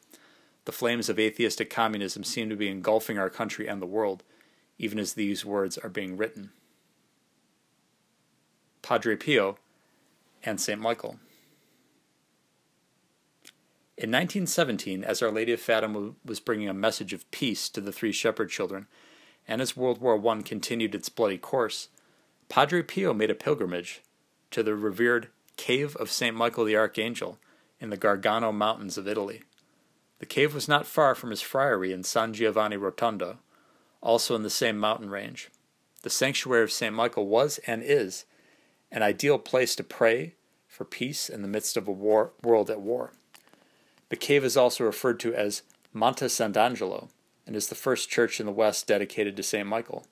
The 0.66 0.72
flames 0.72 1.08
of 1.08 1.18
atheistic 1.18 1.70
communism 1.70 2.24
seem 2.24 2.50
to 2.50 2.56
be 2.56 2.68
engulfing 2.68 3.18
our 3.18 3.30
country 3.30 3.66
and 3.66 3.80
the 3.80 3.86
world, 3.86 4.22
even 4.78 4.98
as 4.98 5.14
these 5.14 5.46
words 5.46 5.78
are 5.78 5.88
being 5.88 6.18
written. 6.18 6.50
Padre 8.82 9.16
Pio 9.16 9.56
and 10.46 10.60
St. 10.60 10.80
Michael. 10.80 11.18
In 13.98 14.10
1917, 14.10 15.04
as 15.04 15.22
Our 15.22 15.30
Lady 15.30 15.52
of 15.52 15.60
Fatima 15.60 16.12
was 16.24 16.38
bringing 16.38 16.68
a 16.68 16.74
message 16.74 17.12
of 17.12 17.30
peace 17.30 17.68
to 17.70 17.80
the 17.80 17.92
three 17.92 18.12
shepherd 18.12 18.50
children, 18.50 18.86
and 19.48 19.60
as 19.60 19.76
World 19.76 20.00
War 20.00 20.20
I 20.30 20.42
continued 20.42 20.94
its 20.94 21.08
bloody 21.08 21.38
course, 21.38 21.88
Padre 22.48 22.82
Pio 22.82 23.12
made 23.12 23.30
a 23.30 23.34
pilgrimage 23.34 24.02
to 24.50 24.62
the 24.62 24.74
revered 24.74 25.28
Cave 25.56 25.96
of 25.96 26.10
St. 26.10 26.36
Michael 26.36 26.64
the 26.64 26.76
Archangel 26.76 27.38
in 27.80 27.90
the 27.90 27.96
Gargano 27.96 28.52
Mountains 28.52 28.96
of 28.96 29.08
Italy. 29.08 29.42
The 30.18 30.26
cave 30.26 30.54
was 30.54 30.68
not 30.68 30.86
far 30.86 31.14
from 31.14 31.30
his 31.30 31.42
friary 31.42 31.92
in 31.92 32.02
San 32.02 32.32
Giovanni 32.32 32.76
Rotondo, 32.76 33.38
also 34.00 34.34
in 34.34 34.42
the 34.42 34.50
same 34.50 34.78
mountain 34.78 35.10
range. 35.10 35.50
The 36.02 36.10
sanctuary 36.10 36.62
of 36.62 36.72
St. 36.72 36.94
Michael 36.94 37.26
was 37.26 37.58
and 37.66 37.82
is 37.82 38.24
an 38.90 39.02
ideal 39.02 39.38
place 39.38 39.74
to 39.76 39.84
pray 39.84 40.34
for 40.76 40.84
peace 40.84 41.30
in 41.30 41.40
the 41.40 41.48
midst 41.48 41.78
of 41.78 41.88
a 41.88 41.92
war, 41.92 42.32
world 42.42 42.68
at 42.68 42.82
war. 42.82 43.14
The 44.10 44.16
cave 44.16 44.44
is 44.44 44.58
also 44.58 44.84
referred 44.84 45.18
to 45.20 45.34
as 45.34 45.62
Monte 45.94 46.26
Sant'Angelo 46.26 47.08
and 47.46 47.56
is 47.56 47.68
the 47.68 47.74
first 47.74 48.10
church 48.10 48.40
in 48.40 48.46
the 48.46 48.52
West 48.52 48.86
dedicated 48.86 49.36
to 49.36 49.42
St. 49.42 49.66
Michael. 49.66 50.06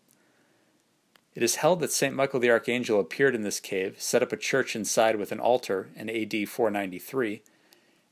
It 1.34 1.42
is 1.42 1.56
held 1.56 1.80
that 1.80 1.92
St. 1.92 2.14
Michael 2.14 2.40
the 2.40 2.50
Archangel 2.50 2.98
appeared 2.98 3.34
in 3.34 3.42
this 3.42 3.60
cave, 3.60 4.00
set 4.00 4.22
up 4.22 4.32
a 4.32 4.38
church 4.38 4.74
inside 4.74 5.16
with 5.16 5.32
an 5.32 5.40
altar 5.40 5.90
in 5.94 6.08
AD 6.08 6.48
493, 6.48 7.42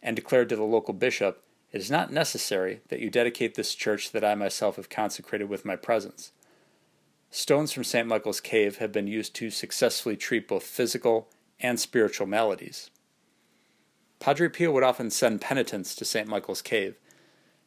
and 0.03 0.15
declared 0.15 0.51
to 0.51 0.57
the 0.57 0.63
local 0.63 0.93
bishop, 0.93 1.43
It 1.71 1.81
is 1.81 1.91
not 1.91 2.13
necessary 2.13 2.83
that 2.89 3.01
you 3.01 3.09
dedicate 3.09 3.55
this 3.55 3.75
church 3.75 4.13
that 4.13 4.25
I 4.25 4.35
myself 4.35 4.77
have 4.77 4.91
consecrated 4.91 5.49
with 5.49 5.65
my 5.65 5.77
presence. 5.77 6.33
Stones 7.31 7.73
from 7.73 7.85
St. 7.85 8.07
Michael's 8.07 8.41
cave 8.41 8.77
have 8.77 8.93
been 8.93 9.07
used 9.07 9.35
to 9.37 9.49
successfully 9.49 10.19
treat 10.19 10.47
both 10.47 10.65
physical 10.65 11.31
and 11.63 11.81
spiritual 11.81 12.27
maladies. 12.27 12.91
Padre 14.21 14.49
Pio 14.49 14.71
would 14.73 14.83
often 14.83 15.11
send 15.11 15.41
penitents 15.41 15.95
to 15.95 16.05
St. 16.05 16.29
Michael's 16.29 16.63
cave 16.63 16.97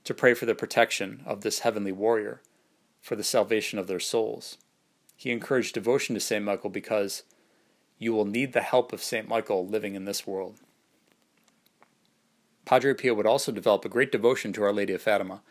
to 0.04 0.14
pray 0.14 0.34
for 0.34 0.46
the 0.46 0.54
protection 0.54 1.24
of 1.26 1.42
this 1.42 1.60
heavenly 1.60 1.92
warrior, 1.92 2.42
for 3.02 3.16
the 3.16 3.24
salvation 3.24 3.80
of 3.80 3.88
their 3.88 4.00
souls. 4.00 4.58
He 5.16 5.32
encouraged 5.32 5.74
devotion 5.74 6.14
to 6.16 6.22
St. 6.22 6.44
Michael 6.44 6.70
because 6.70 7.24
you 7.98 8.14
will 8.14 8.26
need 8.26 8.54
the 8.54 8.62
help 8.62 8.94
of 8.94 9.02
St. 9.02 9.28
Michael 9.28 9.66
living 9.66 9.96
in 9.96 10.06
this 10.06 10.28
world. 10.28 10.60
Padre 12.66 12.94
Pio 12.94 13.14
would 13.14 13.28
also 13.28 13.52
develop 13.52 13.86
a 13.86 13.90
great 13.90 14.12
devotion 14.12 14.52
to 14.54 14.64
Our 14.64 14.74
Lady 14.74 14.94
of 14.94 15.02
Fatima, 15.02 15.42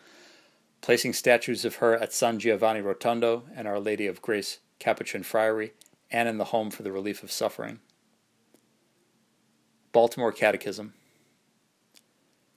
placing 0.81 1.13
statues 1.13 1.65
of 1.65 1.77
her 1.77 1.95
at 1.95 2.13
San 2.13 2.39
Giovanni 2.39 2.81
Rotondo 2.81 3.45
and 3.55 3.67
Our 3.67 3.81
Lady 3.81 4.07
of 4.07 4.21
Grace 4.21 4.59
Capuchin 4.79 5.23
Friary, 5.23 5.73
and 6.11 6.29
in 6.29 6.39
the 6.39 6.45
Home 6.47 6.71
for 6.71 6.83
the 6.83 6.93
Relief 6.93 7.23
of 7.23 7.33
Suffering. 7.33 7.79
Baltimore 9.95 10.33
Catechism. 10.33 10.93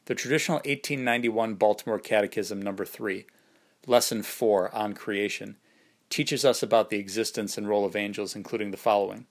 The 0.05 0.15
traditional 0.15 0.55
1891 0.55 1.53
Baltimore 1.53 1.99
Catechism, 1.99 2.59
number 2.59 2.83
3, 2.83 3.27
Lesson 3.85 4.23
4 4.23 4.73
on 4.73 4.93
Creation, 4.95 5.57
teaches 6.09 6.43
us 6.43 6.63
about 6.63 6.89
the 6.89 6.97
existence 6.97 7.55
and 7.55 7.69
role 7.69 7.85
of 7.85 7.95
angels, 7.95 8.35
including 8.35 8.71
the 8.71 8.75
following. 8.75 9.27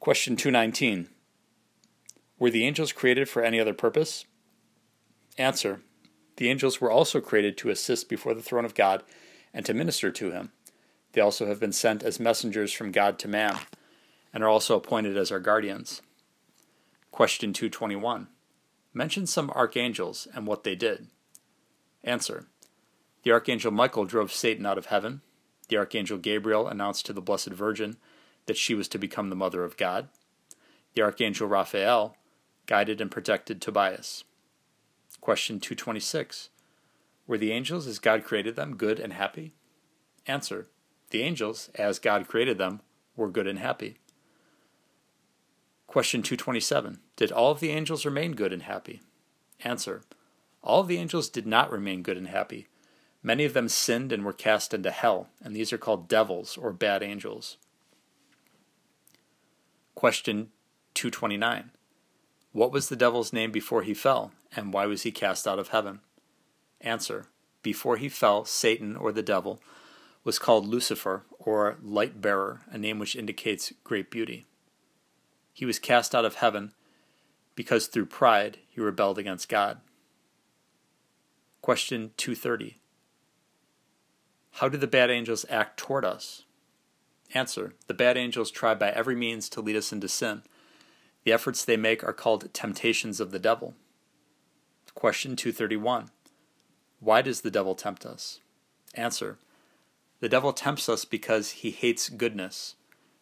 Question 0.00 0.34
219 0.34 1.08
Were 2.40 2.50
the 2.50 2.66
angels 2.66 2.90
created 2.90 3.28
for 3.28 3.44
any 3.44 3.60
other 3.60 3.72
purpose? 3.72 4.24
Answer 5.38 5.82
The 6.38 6.50
angels 6.50 6.80
were 6.80 6.90
also 6.90 7.20
created 7.20 7.56
to 7.58 7.70
assist 7.70 8.08
before 8.08 8.34
the 8.34 8.42
throne 8.42 8.64
of 8.64 8.74
God 8.74 9.04
and 9.54 9.64
to 9.64 9.74
minister 9.74 10.10
to 10.10 10.32
him. 10.32 10.50
They 11.12 11.20
also 11.20 11.46
have 11.46 11.60
been 11.60 11.72
sent 11.72 12.02
as 12.02 12.18
messengers 12.18 12.72
from 12.72 12.90
God 12.90 13.16
to 13.20 13.28
man 13.28 13.60
and 14.34 14.42
are 14.42 14.48
also 14.48 14.74
appointed 14.74 15.16
as 15.16 15.30
our 15.30 15.38
guardians. 15.38 16.02
Question 17.10 17.52
221 17.52 18.28
Mention 18.94 19.26
some 19.26 19.50
archangels 19.50 20.28
and 20.34 20.46
what 20.46 20.64
they 20.64 20.74
did. 20.74 21.08
Answer 22.04 22.46
the 23.22 23.32
archangel 23.32 23.70
Michael 23.70 24.04
drove 24.04 24.32
Satan 24.32 24.64
out 24.64 24.78
of 24.78 24.86
heaven. 24.86 25.20
The 25.68 25.76
archangel 25.76 26.18
Gabriel 26.18 26.68
announced 26.68 27.04
to 27.06 27.12
the 27.12 27.20
Blessed 27.20 27.50
Virgin 27.50 27.96
that 28.46 28.56
she 28.56 28.74
was 28.74 28.88
to 28.88 28.98
become 28.98 29.28
the 29.28 29.36
mother 29.36 29.64
of 29.64 29.76
God. 29.76 30.08
The 30.94 31.02
archangel 31.02 31.46
Raphael 31.46 32.16
guided 32.66 33.00
and 33.00 33.10
protected 33.10 33.60
Tobias. 33.60 34.24
Question 35.20 35.60
226. 35.60 36.48
Were 37.26 37.36
the 37.36 37.52
angels, 37.52 37.86
as 37.86 37.98
God 37.98 38.24
created 38.24 38.56
them, 38.56 38.76
good 38.76 38.98
and 38.98 39.12
happy? 39.12 39.52
Answer. 40.26 40.68
The 41.10 41.22
angels, 41.22 41.68
as 41.74 41.98
God 41.98 42.28
created 42.28 42.56
them, 42.56 42.80
were 43.16 43.28
good 43.28 43.46
and 43.46 43.58
happy. 43.58 43.98
Question 45.88 46.22
227. 46.22 47.00
Did 47.16 47.32
all 47.32 47.50
of 47.50 47.58
the 47.58 47.70
angels 47.70 48.04
remain 48.06 48.32
good 48.32 48.52
and 48.52 48.62
happy? 48.62 49.00
Answer. 49.64 50.02
All 50.62 50.82
of 50.82 50.88
the 50.88 50.98
angels 50.98 51.28
did 51.28 51.46
not 51.46 51.72
remain 51.72 52.02
good 52.02 52.16
and 52.16 52.28
happy 52.28 52.68
Many 53.22 53.44
of 53.44 53.52
them 53.52 53.68
sinned 53.68 54.12
and 54.12 54.24
were 54.24 54.32
cast 54.32 54.72
into 54.72 54.90
hell, 54.90 55.28
and 55.42 55.54
these 55.54 55.72
are 55.72 55.78
called 55.78 56.08
devils 56.08 56.56
or 56.56 56.72
bad 56.72 57.02
angels. 57.02 57.56
Question 59.94 60.50
229. 60.94 61.72
What 62.52 62.72
was 62.72 62.88
the 62.88 62.96
devil's 62.96 63.32
name 63.32 63.50
before 63.50 63.82
he 63.82 63.92
fell, 63.92 64.32
and 64.54 64.72
why 64.72 64.86
was 64.86 65.02
he 65.02 65.10
cast 65.10 65.46
out 65.46 65.58
of 65.58 65.68
heaven? 65.68 66.00
Answer. 66.80 67.26
Before 67.62 67.96
he 67.96 68.08
fell, 68.08 68.44
Satan, 68.44 68.96
or 68.96 69.10
the 69.10 69.22
devil, 69.22 69.60
was 70.22 70.38
called 70.38 70.66
Lucifer, 70.66 71.24
or 71.38 71.76
light 71.82 72.20
bearer, 72.20 72.60
a 72.70 72.78
name 72.78 73.00
which 73.00 73.16
indicates 73.16 73.72
great 73.82 74.10
beauty. 74.10 74.46
He 75.58 75.66
was 75.66 75.80
cast 75.80 76.14
out 76.14 76.24
of 76.24 76.36
heaven 76.36 76.72
because 77.56 77.88
through 77.88 78.06
pride 78.06 78.58
he 78.68 78.80
rebelled 78.80 79.18
against 79.18 79.48
God. 79.48 79.80
Question 81.62 82.12
230. 82.16 82.78
How 84.52 84.68
do 84.68 84.78
the 84.78 84.86
bad 84.86 85.10
angels 85.10 85.44
act 85.50 85.76
toward 85.76 86.04
us? 86.04 86.44
Answer 87.34 87.74
The 87.88 87.92
bad 87.92 88.16
angels 88.16 88.52
try 88.52 88.74
by 88.74 88.90
every 88.90 89.16
means 89.16 89.48
to 89.48 89.60
lead 89.60 89.74
us 89.74 89.92
into 89.92 90.06
sin. 90.06 90.42
The 91.24 91.32
efforts 91.32 91.64
they 91.64 91.76
make 91.76 92.04
are 92.04 92.12
called 92.12 92.54
temptations 92.54 93.18
of 93.18 93.32
the 93.32 93.40
devil. 93.40 93.74
Question 94.94 95.34
231 95.34 96.10
Why 97.00 97.20
does 97.20 97.40
the 97.40 97.50
devil 97.50 97.74
tempt 97.74 98.06
us? 98.06 98.38
Answer 98.94 99.38
The 100.20 100.28
devil 100.28 100.52
tempts 100.52 100.88
us 100.88 101.04
because 101.04 101.50
he 101.50 101.72
hates 101.72 102.08
goodness 102.08 102.76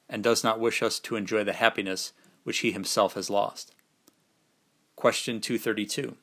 and 0.07 0.23
does 0.23 0.45
not 0.45 0.61
wish 0.61 0.83
us 0.83 1.01
to 1.01 1.17
enjoy 1.17 1.43
the 1.43 1.55
happiness 1.55 2.13
which 2.47 2.59
he 2.59 2.71
himself 2.71 3.15
has 3.15 3.29
lost. 3.29 3.75
Question 4.95 5.41
232 5.41 6.17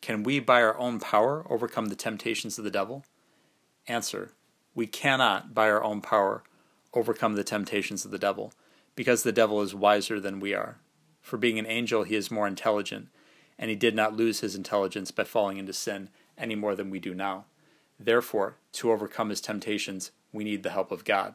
Can 0.00 0.22
we 0.22 0.40
by 0.40 0.62
our 0.62 0.78
own 0.78 0.98
power 0.98 1.44
overcome 1.50 1.86
the 1.86 1.94
temptations 1.94 2.56
of 2.56 2.64
the 2.64 2.70
devil? 2.70 3.04
Answer 3.86 4.30
We 4.74 4.86
cannot, 4.86 5.52
by 5.52 5.68
our 5.68 5.84
own 5.84 6.00
power, 6.00 6.42
overcome 6.94 7.34
the 7.34 7.44
temptations 7.44 8.06
of 8.06 8.10
the 8.10 8.18
devil, 8.18 8.54
because 8.96 9.24
the 9.24 9.30
devil 9.30 9.60
is 9.60 9.74
wiser 9.74 10.18
than 10.18 10.40
we 10.40 10.54
are. 10.54 10.78
For 11.20 11.36
being 11.36 11.58
an 11.58 11.66
angel, 11.66 12.04
he 12.04 12.14
is 12.14 12.30
more 12.30 12.48
intelligent, 12.48 13.08
and 13.58 13.68
he 13.68 13.76
did 13.76 13.94
not 13.94 14.16
lose 14.16 14.40
his 14.40 14.56
intelligence 14.56 15.10
by 15.10 15.24
falling 15.24 15.58
into 15.58 15.74
sin 15.74 16.08
any 16.38 16.54
more 16.54 16.74
than 16.74 16.88
we 16.88 16.98
do 16.98 17.12
now. 17.12 17.44
Therefore, 18.00 18.56
to 18.72 18.90
overcome 18.90 19.28
his 19.28 19.42
temptations, 19.42 20.12
we 20.32 20.44
need 20.44 20.62
the 20.62 20.70
help 20.70 20.90
of 20.90 21.04
God. 21.04 21.34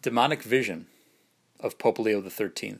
Demonic 0.00 0.44
Vision 0.44 0.86
of 1.60 1.78
Pope 1.78 1.98
Leo 1.98 2.26
XIII. 2.26 2.78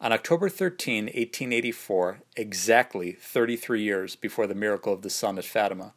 On 0.00 0.12
October 0.12 0.48
13, 0.48 1.04
1884, 1.04 2.20
exactly 2.36 3.12
33 3.12 3.82
years 3.82 4.16
before 4.16 4.46
the 4.46 4.54
miracle 4.54 4.92
of 4.92 5.02
the 5.02 5.10
sun 5.10 5.38
at 5.38 5.44
Fatima, 5.44 5.94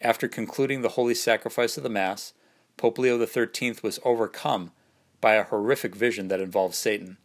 after 0.00 0.28
concluding 0.28 0.82
the 0.82 0.90
holy 0.90 1.14
sacrifice 1.14 1.76
of 1.76 1.82
the 1.82 1.88
Mass, 1.88 2.32
Pope 2.76 2.98
Leo 2.98 3.24
XIII 3.24 3.76
was 3.82 4.00
overcome 4.04 4.72
by 5.20 5.34
a 5.34 5.44
horrific 5.44 5.94
vision 5.94 6.28
that 6.28 6.40
involved 6.40 6.74
Satan. 6.74 7.18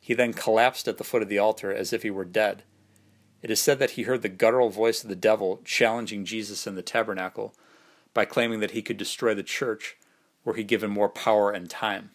He 0.00 0.14
then 0.14 0.32
collapsed 0.32 0.88
at 0.88 0.98
the 0.98 1.04
foot 1.04 1.22
of 1.22 1.28
the 1.28 1.38
altar 1.38 1.72
as 1.72 1.92
if 1.92 2.02
he 2.02 2.10
were 2.10 2.24
dead. 2.24 2.64
It 3.42 3.50
is 3.50 3.60
said 3.60 3.78
that 3.78 3.92
he 3.92 4.02
heard 4.02 4.22
the 4.22 4.28
guttural 4.28 4.70
voice 4.70 5.02
of 5.02 5.08
the 5.08 5.16
devil 5.16 5.60
challenging 5.64 6.24
Jesus 6.24 6.66
in 6.66 6.74
the 6.74 6.82
tabernacle 6.82 7.54
by 8.12 8.24
claiming 8.24 8.60
that 8.60 8.72
he 8.72 8.82
could 8.82 8.96
destroy 8.96 9.34
the 9.34 9.42
church 9.42 9.96
were 10.44 10.54
he 10.54 10.64
given 10.64 10.90
more 10.90 11.08
power 11.08 11.50
and 11.50 11.70
time. 11.70 12.10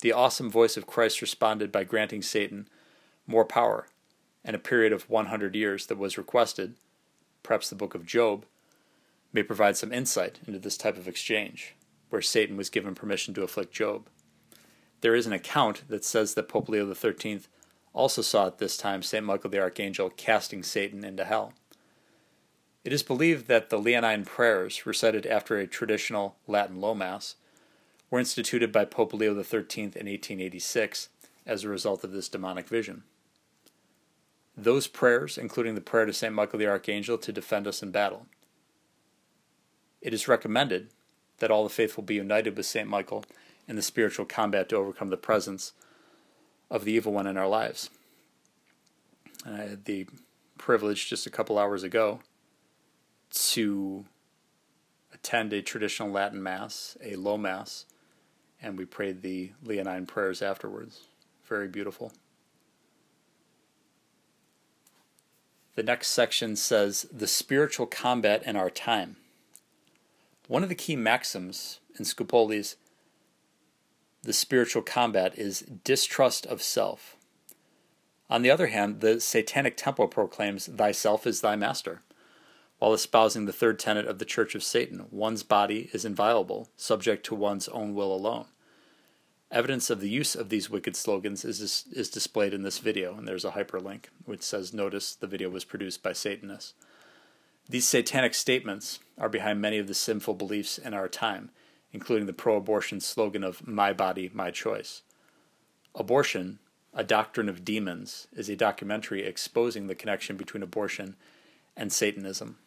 The 0.00 0.12
awesome 0.12 0.50
voice 0.50 0.76
of 0.76 0.86
Christ 0.86 1.22
responded 1.22 1.72
by 1.72 1.84
granting 1.84 2.22
Satan 2.22 2.68
more 3.26 3.44
power 3.44 3.88
and 4.44 4.54
a 4.54 4.60
period 4.60 4.92
of 4.92 5.08
100 5.10 5.54
years 5.54 5.86
that 5.86 5.98
was 5.98 6.18
requested, 6.18 6.74
perhaps 7.42 7.68
the 7.68 7.76
book 7.76 7.94
of 7.94 8.06
Job, 8.06 8.46
may 9.32 9.42
provide 9.42 9.76
some 9.76 9.92
insight 9.92 10.38
into 10.46 10.58
this 10.58 10.76
type 10.76 10.96
of 10.96 11.08
exchange, 11.08 11.74
where 12.10 12.22
Satan 12.22 12.56
was 12.56 12.70
given 12.70 12.94
permission 12.94 13.34
to 13.34 13.42
afflict 13.42 13.72
Job. 13.72 14.06
There 15.00 15.14
is 15.14 15.26
an 15.26 15.32
account 15.32 15.82
that 15.88 16.04
says 16.04 16.34
that 16.34 16.48
Pope 16.48 16.68
Leo 16.68 16.92
XIII 16.92 17.40
also 17.92 18.22
saw 18.22 18.46
at 18.46 18.58
this 18.58 18.76
time 18.76 19.02
St. 19.02 19.24
Michael 19.24 19.50
the 19.50 19.60
Archangel 19.60 20.10
casting 20.10 20.62
Satan 20.62 21.04
into 21.04 21.24
hell. 21.24 21.54
It 22.84 22.92
is 22.92 23.02
believed 23.02 23.48
that 23.48 23.68
the 23.68 23.78
Leonine 23.78 24.24
prayers, 24.24 24.86
recited 24.86 25.26
after 25.26 25.58
a 25.58 25.66
traditional 25.66 26.36
Latin 26.46 26.80
Low 26.80 26.94
Mass, 26.94 27.34
were 28.10 28.18
instituted 28.18 28.72
by 28.72 28.84
Pope 28.84 29.12
Leo 29.12 29.34
XIII 29.34 29.82
in 29.82 30.06
1886 30.06 31.08
as 31.44 31.64
a 31.64 31.68
result 31.68 32.04
of 32.04 32.12
this 32.12 32.28
demonic 32.28 32.68
vision. 32.68 33.02
Those 34.56 34.86
prayers, 34.86 35.36
including 35.36 35.74
the 35.74 35.80
prayer 35.80 36.06
to 36.06 36.12
St. 36.12 36.32
Michael 36.32 36.58
the 36.58 36.66
Archangel 36.66 37.18
to 37.18 37.32
defend 37.32 37.66
us 37.66 37.82
in 37.82 37.90
battle. 37.90 38.26
It 40.00 40.14
is 40.14 40.28
recommended 40.28 40.90
that 41.38 41.50
all 41.50 41.64
the 41.64 41.70
faithful 41.70 42.02
be 42.02 42.14
united 42.14 42.56
with 42.56 42.66
St. 42.66 42.88
Michael 42.88 43.24
in 43.68 43.76
the 43.76 43.82
spiritual 43.82 44.24
combat 44.24 44.68
to 44.68 44.76
overcome 44.76 45.10
the 45.10 45.16
presence 45.16 45.72
of 46.70 46.84
the 46.84 46.92
evil 46.92 47.12
one 47.12 47.26
in 47.26 47.36
our 47.36 47.48
lives. 47.48 47.90
I 49.44 49.56
had 49.56 49.84
the 49.84 50.06
privilege 50.58 51.08
just 51.08 51.26
a 51.26 51.30
couple 51.30 51.58
hours 51.58 51.82
ago 51.82 52.20
to 53.30 54.06
attend 55.12 55.52
a 55.52 55.62
traditional 55.62 56.10
Latin 56.10 56.42
Mass, 56.42 56.96
a 57.02 57.16
low 57.16 57.36
Mass, 57.36 57.84
and 58.62 58.78
we 58.78 58.84
prayed 58.84 59.22
the 59.22 59.52
Leonine 59.62 60.06
prayers 60.06 60.42
afterwards. 60.42 61.02
Very 61.44 61.68
beautiful. 61.68 62.12
The 65.74 65.82
next 65.82 66.08
section 66.08 66.56
says 66.56 67.06
the 67.12 67.26
spiritual 67.26 67.86
combat 67.86 68.42
in 68.44 68.56
our 68.56 68.70
time. 68.70 69.16
One 70.48 70.62
of 70.62 70.68
the 70.68 70.74
key 70.74 70.96
maxims 70.96 71.80
in 71.98 72.04
Scupoli's 72.04 72.76
the 74.22 74.32
spiritual 74.32 74.82
combat 74.82 75.38
is 75.38 75.60
distrust 75.60 76.46
of 76.46 76.60
self. 76.60 77.16
On 78.28 78.42
the 78.42 78.50
other 78.50 78.66
hand, 78.66 79.00
the 79.00 79.20
Satanic 79.20 79.76
Temple 79.76 80.08
proclaims, 80.08 80.66
Thyself 80.66 81.28
is 81.28 81.42
thy 81.42 81.54
master 81.54 82.00
while 82.78 82.92
espousing 82.92 83.46
the 83.46 83.52
third 83.52 83.78
tenet 83.78 84.06
of 84.06 84.18
the 84.18 84.24
Church 84.24 84.54
of 84.54 84.62
Satan 84.62 85.06
one's 85.10 85.42
body 85.42 85.88
is 85.92 86.04
inviolable, 86.04 86.68
subject 86.76 87.24
to 87.26 87.34
one's 87.34 87.68
own 87.68 87.94
will 87.94 88.14
alone. 88.14 88.46
Evidence 89.50 89.90
of 89.90 90.00
the 90.00 90.10
use 90.10 90.34
of 90.34 90.48
these 90.48 90.68
wicked 90.68 90.96
slogans 90.96 91.44
is, 91.44 91.84
is 91.90 92.10
displayed 92.10 92.52
in 92.52 92.62
this 92.62 92.78
video, 92.78 93.16
and 93.16 93.26
there's 93.26 93.44
a 93.44 93.52
hyperlink 93.52 94.06
which 94.24 94.42
says, 94.42 94.74
Notice 94.74 95.14
the 95.14 95.28
video 95.28 95.48
was 95.48 95.64
produced 95.64 96.02
by 96.02 96.12
Satanists. 96.12 96.74
These 97.68 97.86
satanic 97.86 98.34
statements 98.34 98.98
are 99.18 99.28
behind 99.28 99.60
many 99.60 99.78
of 99.78 99.86
the 99.86 99.94
sinful 99.94 100.34
beliefs 100.34 100.78
in 100.78 100.94
our 100.94 101.08
time, 101.08 101.50
including 101.92 102.26
the 102.26 102.32
pro 102.32 102.56
abortion 102.56 103.00
slogan 103.00 103.44
of 103.44 103.66
My 103.66 103.92
Body, 103.92 104.30
My 104.34 104.50
Choice. 104.50 105.02
Abortion, 105.94 106.58
a 106.92 107.04
Doctrine 107.04 107.48
of 107.48 107.64
Demons, 107.64 108.26
is 108.32 108.48
a 108.48 108.56
documentary 108.56 109.24
exposing 109.24 109.86
the 109.86 109.94
connection 109.94 110.36
between 110.36 110.62
abortion 110.62 111.16
and 111.76 111.92
Satanism. 111.92 112.58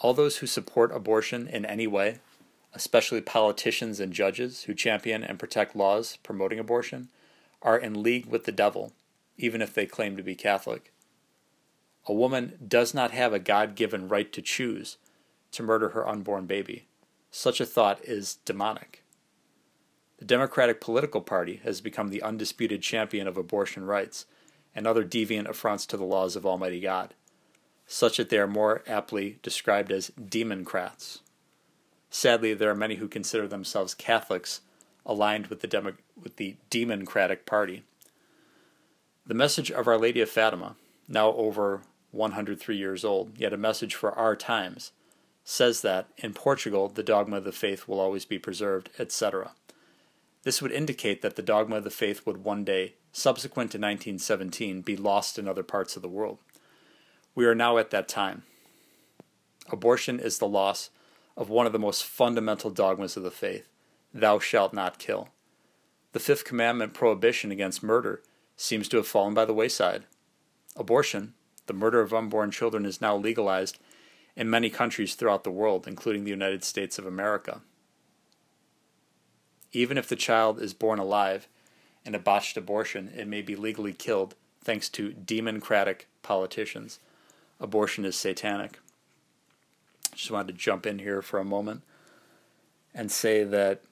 All 0.00 0.14
those 0.14 0.38
who 0.38 0.46
support 0.46 0.94
abortion 0.94 1.46
in 1.46 1.66
any 1.66 1.86
way, 1.86 2.20
especially 2.72 3.20
politicians 3.20 4.00
and 4.00 4.12
judges 4.12 4.62
who 4.62 4.74
champion 4.74 5.22
and 5.22 5.38
protect 5.38 5.76
laws 5.76 6.16
promoting 6.22 6.58
abortion, 6.58 7.08
are 7.60 7.78
in 7.78 8.02
league 8.02 8.24
with 8.24 8.44
the 8.44 8.52
devil, 8.52 8.92
even 9.36 9.60
if 9.60 9.74
they 9.74 9.84
claim 9.84 10.16
to 10.16 10.22
be 10.22 10.34
Catholic. 10.34 10.92
A 12.06 12.14
woman 12.14 12.58
does 12.66 12.94
not 12.94 13.10
have 13.10 13.34
a 13.34 13.38
God 13.38 13.74
given 13.74 14.08
right 14.08 14.32
to 14.32 14.40
choose 14.40 14.96
to 15.52 15.62
murder 15.62 15.90
her 15.90 16.08
unborn 16.08 16.46
baby. 16.46 16.86
Such 17.30 17.60
a 17.60 17.66
thought 17.66 18.02
is 18.02 18.36
demonic. 18.46 19.04
The 20.18 20.24
Democratic 20.24 20.80
political 20.80 21.20
party 21.20 21.60
has 21.62 21.82
become 21.82 22.08
the 22.08 22.22
undisputed 22.22 22.80
champion 22.82 23.28
of 23.28 23.36
abortion 23.36 23.84
rights 23.84 24.24
and 24.74 24.86
other 24.86 25.04
deviant 25.04 25.48
affronts 25.48 25.84
to 25.86 25.98
the 25.98 26.04
laws 26.04 26.36
of 26.36 26.46
Almighty 26.46 26.80
God 26.80 27.14
such 27.92 28.18
that 28.18 28.28
they 28.28 28.38
are 28.38 28.46
more 28.46 28.84
aptly 28.86 29.40
described 29.42 29.90
as 29.90 30.12
demoncrats. 30.12 31.18
Sadly, 32.08 32.54
there 32.54 32.70
are 32.70 32.74
many 32.76 32.94
who 32.94 33.08
consider 33.08 33.48
themselves 33.48 33.94
Catholics 33.94 34.60
aligned 35.04 35.48
with 35.48 35.60
the, 35.60 35.66
Demo- 35.66 35.96
with 36.20 36.36
the 36.36 36.54
Democratic 36.70 37.46
Party. 37.46 37.82
The 39.26 39.34
message 39.34 39.72
of 39.72 39.88
Our 39.88 39.98
Lady 39.98 40.20
of 40.20 40.30
Fatima, 40.30 40.76
now 41.08 41.32
over 41.32 41.82
103 42.12 42.76
years 42.76 43.04
old, 43.04 43.36
yet 43.36 43.52
a 43.52 43.56
message 43.56 43.96
for 43.96 44.12
our 44.12 44.36
times, 44.36 44.92
says 45.42 45.82
that 45.82 46.06
in 46.16 46.32
Portugal 46.32 46.88
the 46.88 47.02
dogma 47.02 47.38
of 47.38 47.44
the 47.44 47.50
faith 47.50 47.88
will 47.88 47.98
always 47.98 48.24
be 48.24 48.38
preserved, 48.38 48.90
etc. 49.00 49.50
This 50.44 50.62
would 50.62 50.70
indicate 50.70 51.22
that 51.22 51.34
the 51.34 51.42
dogma 51.42 51.78
of 51.78 51.84
the 51.84 51.90
faith 51.90 52.24
would 52.24 52.44
one 52.44 52.62
day, 52.62 52.94
subsequent 53.10 53.72
to 53.72 53.78
1917, 53.78 54.82
be 54.82 54.96
lost 54.96 55.40
in 55.40 55.48
other 55.48 55.64
parts 55.64 55.96
of 55.96 56.02
the 56.02 56.08
world. 56.08 56.38
We 57.34 57.46
are 57.46 57.54
now 57.54 57.78
at 57.78 57.90
that 57.90 58.08
time. 58.08 58.42
Abortion 59.70 60.18
is 60.18 60.38
the 60.38 60.48
loss 60.48 60.90
of 61.36 61.48
one 61.48 61.66
of 61.66 61.72
the 61.72 61.78
most 61.78 62.04
fundamental 62.04 62.70
dogmas 62.70 63.16
of 63.16 63.22
the 63.22 63.30
faith 63.30 63.66
Thou 64.12 64.40
shalt 64.40 64.74
not 64.74 64.98
kill. 64.98 65.28
The 66.12 66.18
fifth 66.18 66.44
commandment 66.44 66.94
prohibition 66.94 67.52
against 67.52 67.82
murder 67.82 68.22
seems 68.56 68.88
to 68.88 68.96
have 68.96 69.06
fallen 69.06 69.34
by 69.34 69.44
the 69.44 69.54
wayside. 69.54 70.04
Abortion, 70.76 71.34
the 71.66 71.72
murder 71.72 72.00
of 72.00 72.12
unborn 72.12 72.50
children, 72.50 72.84
is 72.84 73.00
now 73.00 73.16
legalized 73.16 73.78
in 74.34 74.50
many 74.50 74.68
countries 74.68 75.14
throughout 75.14 75.44
the 75.44 75.50
world, 75.52 75.86
including 75.86 76.24
the 76.24 76.30
United 76.30 76.64
States 76.64 76.98
of 76.98 77.06
America. 77.06 77.60
Even 79.72 79.96
if 79.96 80.08
the 80.08 80.16
child 80.16 80.60
is 80.60 80.74
born 80.74 80.98
alive 80.98 81.46
in 82.04 82.16
a 82.16 82.18
botched 82.18 82.56
abortion, 82.56 83.12
it 83.16 83.28
may 83.28 83.42
be 83.42 83.54
legally 83.54 83.92
killed 83.92 84.34
thanks 84.64 84.88
to 84.88 85.12
democratic 85.12 86.08
politicians 86.22 86.98
abortion 87.60 88.04
is 88.04 88.16
satanic. 88.16 88.78
Just 90.14 90.30
wanted 90.30 90.52
to 90.52 90.58
jump 90.58 90.86
in 90.86 90.98
here 90.98 91.22
for 91.22 91.38
a 91.38 91.44
moment 91.44 91.82
and 92.94 93.12
say 93.12 93.44
that, 93.44 93.82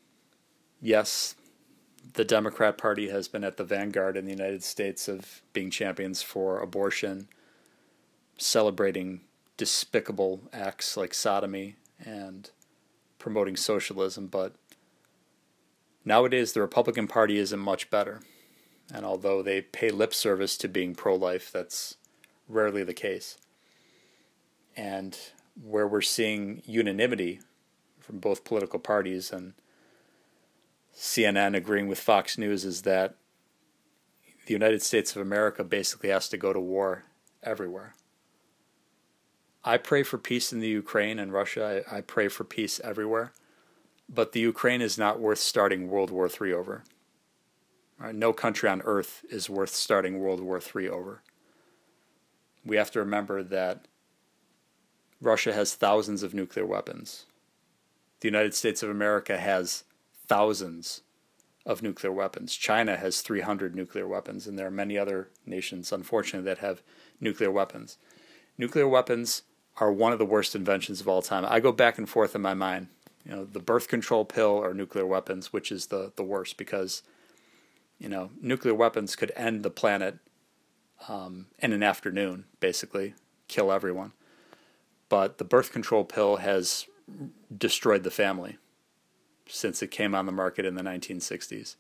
yes, 0.81 1.35
the 2.15 2.25
Democrat 2.25 2.79
Party 2.79 3.09
has 3.11 3.29
been 3.29 3.45
at 3.45 3.57
the 3.57 3.65
vanguard 3.65 4.17
in 4.17 4.25
the 4.25 4.33
United 4.33 4.65
States 4.65 5.09
of 5.09 5.43
being 5.53 5.71
champions 5.71 6.23
for 6.23 6.61
abortion, 6.61 7.29
celebrating 8.37 9.21
despicable 9.57 10.41
acts 10.53 10.97
like 10.97 11.15
sodomy 11.15 11.77
and 12.05 12.51
promoting 13.19 13.57
socialism, 13.57 14.27
but 14.27 14.55
nowadays 16.05 16.53
the 16.53 16.61
Republican 16.61 17.07
Party 17.07 17.39
isn't 17.39 17.59
much 17.59 17.91
better. 17.91 18.21
And 18.93 19.05
although 19.05 19.43
they 19.43 19.61
pay 19.61 19.91
lip 19.91 20.15
service 20.15 20.57
to 20.59 20.69
being 20.69 20.95
pro 20.95 21.15
life, 21.15 21.51
that's 21.53 21.97
rarely 22.49 22.83
the 22.83 22.95
case 22.95 23.37
and 24.79 25.19
where 25.61 25.89
we're 25.89 26.01
seeing 26.01 26.63
unanimity 26.65 27.41
from 27.99 28.21
both 28.21 28.45
political 28.45 28.79
parties 28.79 29.33
and 29.33 29.55
CNN 30.95 31.57
agreeing 31.57 31.89
with 31.89 31.99
Fox 31.99 32.39
News 32.39 32.65
is 32.65 32.83
that 32.83 33.17
the 34.47 34.53
United 34.53 34.81
States 34.81 35.17
of 35.17 35.21
America 35.21 35.65
basically 35.65 36.11
has 36.11 36.29
to 36.29 36.37
go 36.37 36.53
to 36.53 36.61
war 36.61 37.03
everywhere. 37.43 37.95
I 39.65 39.79
pray 39.79 40.05
for 40.05 40.17
peace 40.17 40.53
in 40.53 40.61
the 40.61 40.69
Ukraine 40.69 41.19
and 41.19 41.33
Russia. 41.33 41.85
I, 41.91 41.99
I 41.99 42.01
pray 42.01 42.29
for 42.29 42.45
peace 42.45 42.81
everywhere. 42.85 43.33
But 44.09 44.33
the 44.33 44.41
Ukraine 44.41 44.81
is 44.81 44.97
not 44.97 45.21
worth 45.21 45.41
starting 45.41 45.91
World 45.91 46.11
War 46.11 46.31
III 46.31 46.53
over. 46.53 46.85
Right? 47.99 48.15
No 48.15 48.33
country 48.33 48.69
on 48.69 48.81
earth 48.83 49.25
is 49.29 49.51
worth 49.51 49.71
starting 49.71 50.21
World 50.21 50.41
War 50.41 50.61
III 50.61 50.89
over. 50.89 51.23
We 52.65 52.77
have 52.77 52.93
to 52.93 53.01
remember 53.01 53.43
that 53.43 53.87
Russia 55.21 55.53
has 55.53 55.75
thousands 55.75 56.23
of 56.23 56.35
nuclear 56.35 56.67
weapons. 56.67 57.27
The 58.21 58.29
United 58.29 58.55
States 58.55 58.83
of 58.83 58.91
America 58.91 59.39
has 59.39 59.85
thousands 60.27 61.03
of 61.67 61.83
nuclear 61.83 62.13
weapons. 62.13 62.55
China 62.57 62.97
has 62.97 63.21
300 63.21 63.75
nuclear 63.75 64.07
weapons, 64.07 64.47
and 64.47 64.59
there 64.59 64.67
are 64.67 64.71
many 64.71 64.97
other 64.97 65.29
nations, 65.45 65.93
unfortunately, 65.93 66.47
that 66.49 66.59
have 66.59 66.83
nuclear 67.21 67.51
weapons. 67.51 67.99
Nuclear 68.57 68.89
weapons 68.89 69.43
are 69.77 69.93
one 69.93 70.13
of 70.13 70.19
the 70.19 70.25
worst 70.25 70.55
inventions 70.55 71.01
of 71.01 71.09
all 71.09 71.23
time. 71.23 71.45
I 71.47 71.61
go 71.61 71.73
back 71.73 71.99
and 71.99 72.09
forth 72.09 72.35
in 72.35 72.43
my 72.43 72.55
mind 72.55 72.89
You 73.25 73.33
know, 73.33 73.45
the 73.45 73.61
birth 73.61 73.89
control 73.89 74.25
pill 74.25 74.51
or 74.51 74.73
nuclear 74.73 75.07
weapons, 75.07 75.53
which 75.53 75.71
is 75.71 75.87
the 75.87 76.13
the 76.17 76.25
worst 76.25 76.57
because 76.57 77.03
you 77.99 78.09
know 78.09 78.31
nuclear 78.41 78.75
weapons 78.75 79.15
could 79.15 79.33
end 79.37 79.63
the 79.63 79.71
planet 79.71 80.19
um, 81.09 81.47
in 81.59 81.73
an 81.73 81.83
afternoon, 81.83 82.47
basically 82.61 83.15
kill 83.47 83.71
everyone. 83.71 84.13
But 85.09 85.39
the 85.39 85.45
birth 85.45 85.73
control 85.73 86.05
pill 86.05 86.37
has 86.37 86.87
destroyed 87.57 88.03
the 88.03 88.11
family 88.11 88.59
since 89.49 89.83
it 89.83 89.91
came 89.91 90.15
on 90.15 90.27
the 90.27 90.33
market 90.33 90.67
in 90.67 90.75
the 90.75 90.83
1960s. 90.83 91.77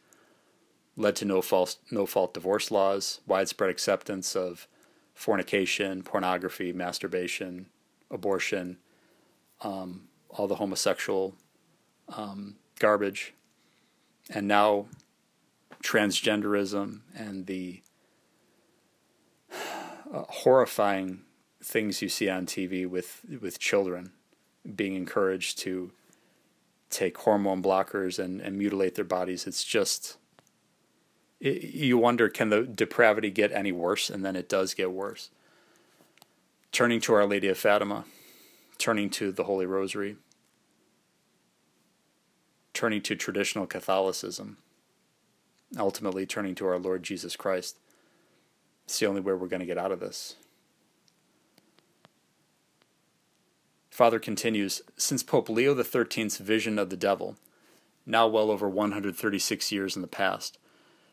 Led 0.96 1.14
to 1.16 1.24
no 1.24 1.42
false, 1.42 1.76
no 1.90 2.06
fault 2.06 2.34
divorce 2.34 2.70
laws, 2.70 3.20
widespread 3.26 3.70
acceptance 3.70 4.34
of 4.34 4.66
fornication, 5.14 6.02
pornography, 6.02 6.72
masturbation, 6.72 7.66
abortion, 8.10 8.78
um, 9.60 10.08
all 10.30 10.48
the 10.48 10.56
homosexual 10.56 11.34
um, 12.16 12.56
garbage, 12.78 13.34
and 14.30 14.48
now 14.48 14.86
transgenderism 15.82 17.00
and 17.14 17.46
the 17.46 17.82
uh, 20.12 20.22
horrifying 20.28 21.20
things 21.62 22.02
you 22.02 22.08
see 22.08 22.28
on 22.28 22.46
TV 22.46 22.88
with 22.88 23.24
with 23.40 23.58
children 23.58 24.12
being 24.74 24.94
encouraged 24.94 25.58
to 25.58 25.92
take 26.90 27.18
hormone 27.18 27.62
blockers 27.62 28.18
and, 28.18 28.40
and 28.40 28.56
mutilate 28.56 28.94
their 28.94 29.04
bodies. 29.04 29.46
It's 29.46 29.64
just 29.64 30.16
it, 31.40 31.62
you 31.62 31.98
wonder 31.98 32.28
can 32.28 32.50
the 32.50 32.62
depravity 32.62 33.30
get 33.30 33.52
any 33.52 33.72
worse, 33.72 34.10
and 34.10 34.24
then 34.24 34.36
it 34.36 34.48
does 34.48 34.74
get 34.74 34.92
worse. 34.92 35.30
Turning 36.72 37.00
to 37.00 37.14
Our 37.14 37.26
Lady 37.26 37.48
of 37.48 37.58
Fatima, 37.58 38.04
turning 38.76 39.10
to 39.10 39.32
the 39.32 39.44
Holy 39.44 39.66
Rosary, 39.66 40.16
turning 42.74 43.02
to 43.02 43.16
traditional 43.16 43.66
Catholicism, 43.66 44.58
ultimately 45.76 46.26
turning 46.26 46.54
to 46.56 46.66
our 46.66 46.78
Lord 46.78 47.02
Jesus 47.02 47.36
Christ. 47.36 47.78
It's 48.84 48.98
the 48.98 49.06
only 49.06 49.20
way 49.20 49.32
we're 49.32 49.48
going 49.48 49.60
to 49.60 49.66
get 49.66 49.78
out 49.78 49.92
of 49.92 50.00
this. 50.00 50.36
Father 53.98 54.20
continues 54.20 54.80
Since 54.96 55.24
Pope 55.24 55.48
Leo 55.48 55.74
XIII's 55.74 56.38
vision 56.38 56.78
of 56.78 56.88
the 56.88 56.96
devil, 56.96 57.34
now 58.06 58.28
well 58.28 58.48
over 58.48 58.68
136 58.68 59.72
years 59.72 59.96
in 59.96 60.02
the 60.02 60.06
past, 60.06 60.56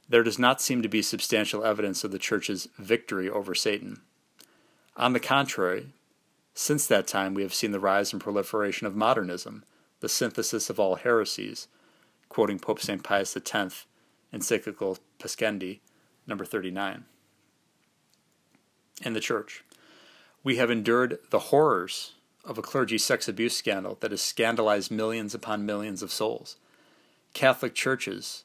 there 0.07 0.21
does 0.21 0.37
not 0.37 0.61
seem 0.61 0.83
to 0.83 0.87
be 0.87 1.01
substantial 1.01 1.65
evidence 1.65 2.03
of 2.03 2.11
the 2.11 2.19
Church's 2.19 2.67
victory 2.77 3.27
over 3.27 3.55
Satan. 3.55 4.01
On 4.95 5.13
the 5.13 5.19
contrary, 5.19 5.87
since 6.53 6.85
that 6.85 7.07
time 7.07 7.33
we 7.33 7.41
have 7.41 7.55
seen 7.55 7.71
the 7.71 7.79
rise 7.79 8.13
and 8.13 8.21
proliferation 8.21 8.85
of 8.85 8.95
modernism, 8.95 9.63
the 9.99 10.07
synthesis 10.07 10.69
of 10.69 10.79
all 10.79 10.93
heresies, 10.93 11.67
quoting 12.29 12.59
Pope 12.59 12.79
St. 12.79 13.03
Pius 13.03 13.35
X, 13.35 13.87
encyclical 14.31 14.99
Pascendi, 15.17 15.79
number 16.27 16.45
39 16.45 17.05
in 19.03 19.13
the 19.13 19.19
church. 19.19 19.63
We 20.43 20.57
have 20.57 20.69
endured 20.69 21.17
the 21.31 21.39
horrors 21.49 22.13
of 22.45 22.57
a 22.57 22.61
clergy 22.61 22.97
sex 22.97 23.27
abuse 23.27 23.57
scandal 23.57 23.97
that 24.01 24.11
has 24.11 24.21
scandalized 24.21 24.91
millions 24.91 25.33
upon 25.33 25.65
millions 25.65 26.01
of 26.01 26.11
souls. 26.11 26.57
Catholic 27.33 27.73
churches 27.73 28.43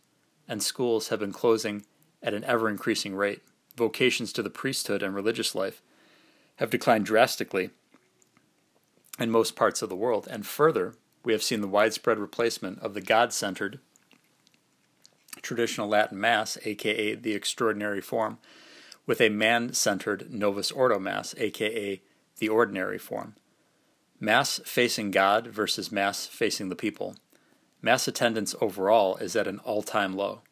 and 0.49 0.63
schools 0.63 1.09
have 1.09 1.21
been 1.21 1.33
closing 1.33 1.85
at 2.23 2.35
an 2.35 2.45
ever 2.45 2.69
increasing 2.69 3.15
rate. 3.15 3.43
Vocations 3.77 4.33
to 4.33 4.43
the 4.43 4.51
priesthood 4.51 5.03
and 5.03 5.15
religious 5.15 5.55
life 5.55 5.83
have 6.57 6.71
declined 6.71 7.07
drastically 7.07 7.71
in 9.19 9.31
most 9.31 9.55
parts 9.55 9.83
of 9.83 9.89
the 9.89 9.97
world. 9.97 10.27
And 10.31 10.47
further, 10.47 10.95
we 11.25 11.33
have 11.33 11.43
seen 11.43 11.61
the 11.61 11.69
widespread 11.69 12.19
replacement 12.19 12.79
of 12.81 12.95
the 12.95 13.01
God 13.01 13.33
centered 13.33 13.79
traditional 15.43 15.89
Latin 15.89 16.21
Mass, 16.21 16.59
aka 16.65 17.15
the 17.15 17.35
extraordinary 17.35 18.01
form, 18.01 18.39
with 19.07 19.21
a 19.21 19.29
man 19.29 19.73
centered 19.73 20.31
Novus 20.31 20.71
Ordo 20.71 20.99
Mass, 20.99 21.35
aka 21.39 22.01
the 22.39 22.49
ordinary 22.49 22.99
form. 22.99 23.35
Mass 24.23 24.61
facing 24.67 25.11
God 25.11 25.47
versus 25.47 25.91
Mass 25.91 26.27
facing 26.27 26.69
the 26.69 26.77
people. 26.77 27.17
Mass 27.81 28.07
attendance 28.07 28.55
overall 28.61 29.17
is 29.17 29.35
at 29.35 29.49
an 29.49 29.59
all 29.61 29.83
time 29.83 30.15
low. 30.15 30.43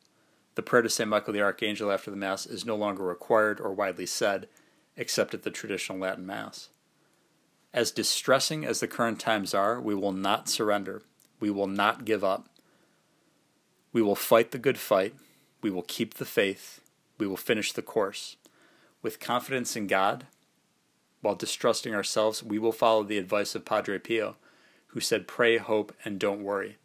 The 0.54 0.62
prayer 0.62 0.80
to 0.80 0.88
St. 0.88 1.08
Michael 1.08 1.34
the 1.34 1.42
Archangel 1.42 1.92
after 1.92 2.10
the 2.10 2.16
Mass 2.16 2.46
is 2.46 2.64
no 2.64 2.74
longer 2.74 3.04
required 3.04 3.60
or 3.60 3.74
widely 3.74 4.06
said, 4.06 4.48
except 4.96 5.34
at 5.34 5.42
the 5.42 5.50
traditional 5.50 5.98
Latin 5.98 6.24
Mass. 6.24 6.70
As 7.74 7.90
distressing 7.90 8.64
as 8.64 8.80
the 8.80 8.88
current 8.88 9.20
times 9.20 9.52
are, 9.52 9.78
we 9.78 9.94
will 9.94 10.12
not 10.12 10.48
surrender. 10.48 11.02
We 11.38 11.50
will 11.50 11.66
not 11.66 12.06
give 12.06 12.24
up. 12.24 12.48
We 13.92 14.00
will 14.00 14.16
fight 14.16 14.50
the 14.50 14.58
good 14.58 14.78
fight. 14.78 15.14
We 15.60 15.70
will 15.70 15.82
keep 15.82 16.14
the 16.14 16.24
faith. 16.24 16.80
We 17.18 17.26
will 17.26 17.36
finish 17.36 17.72
the 17.72 17.82
course. 17.82 18.36
With 19.02 19.20
confidence 19.20 19.76
in 19.76 19.86
God, 19.86 20.26
while 21.20 21.34
distrusting 21.34 21.94
ourselves, 21.94 22.42
we 22.42 22.58
will 22.58 22.72
follow 22.72 23.02
the 23.02 23.18
advice 23.18 23.54
of 23.54 23.64
Padre 23.64 23.98
Pio, 23.98 24.36
who 24.88 25.00
said, 25.00 25.28
Pray, 25.28 25.58
hope, 25.58 25.92
and 26.04 26.18
don't 26.18 26.42
worry, 26.42 26.76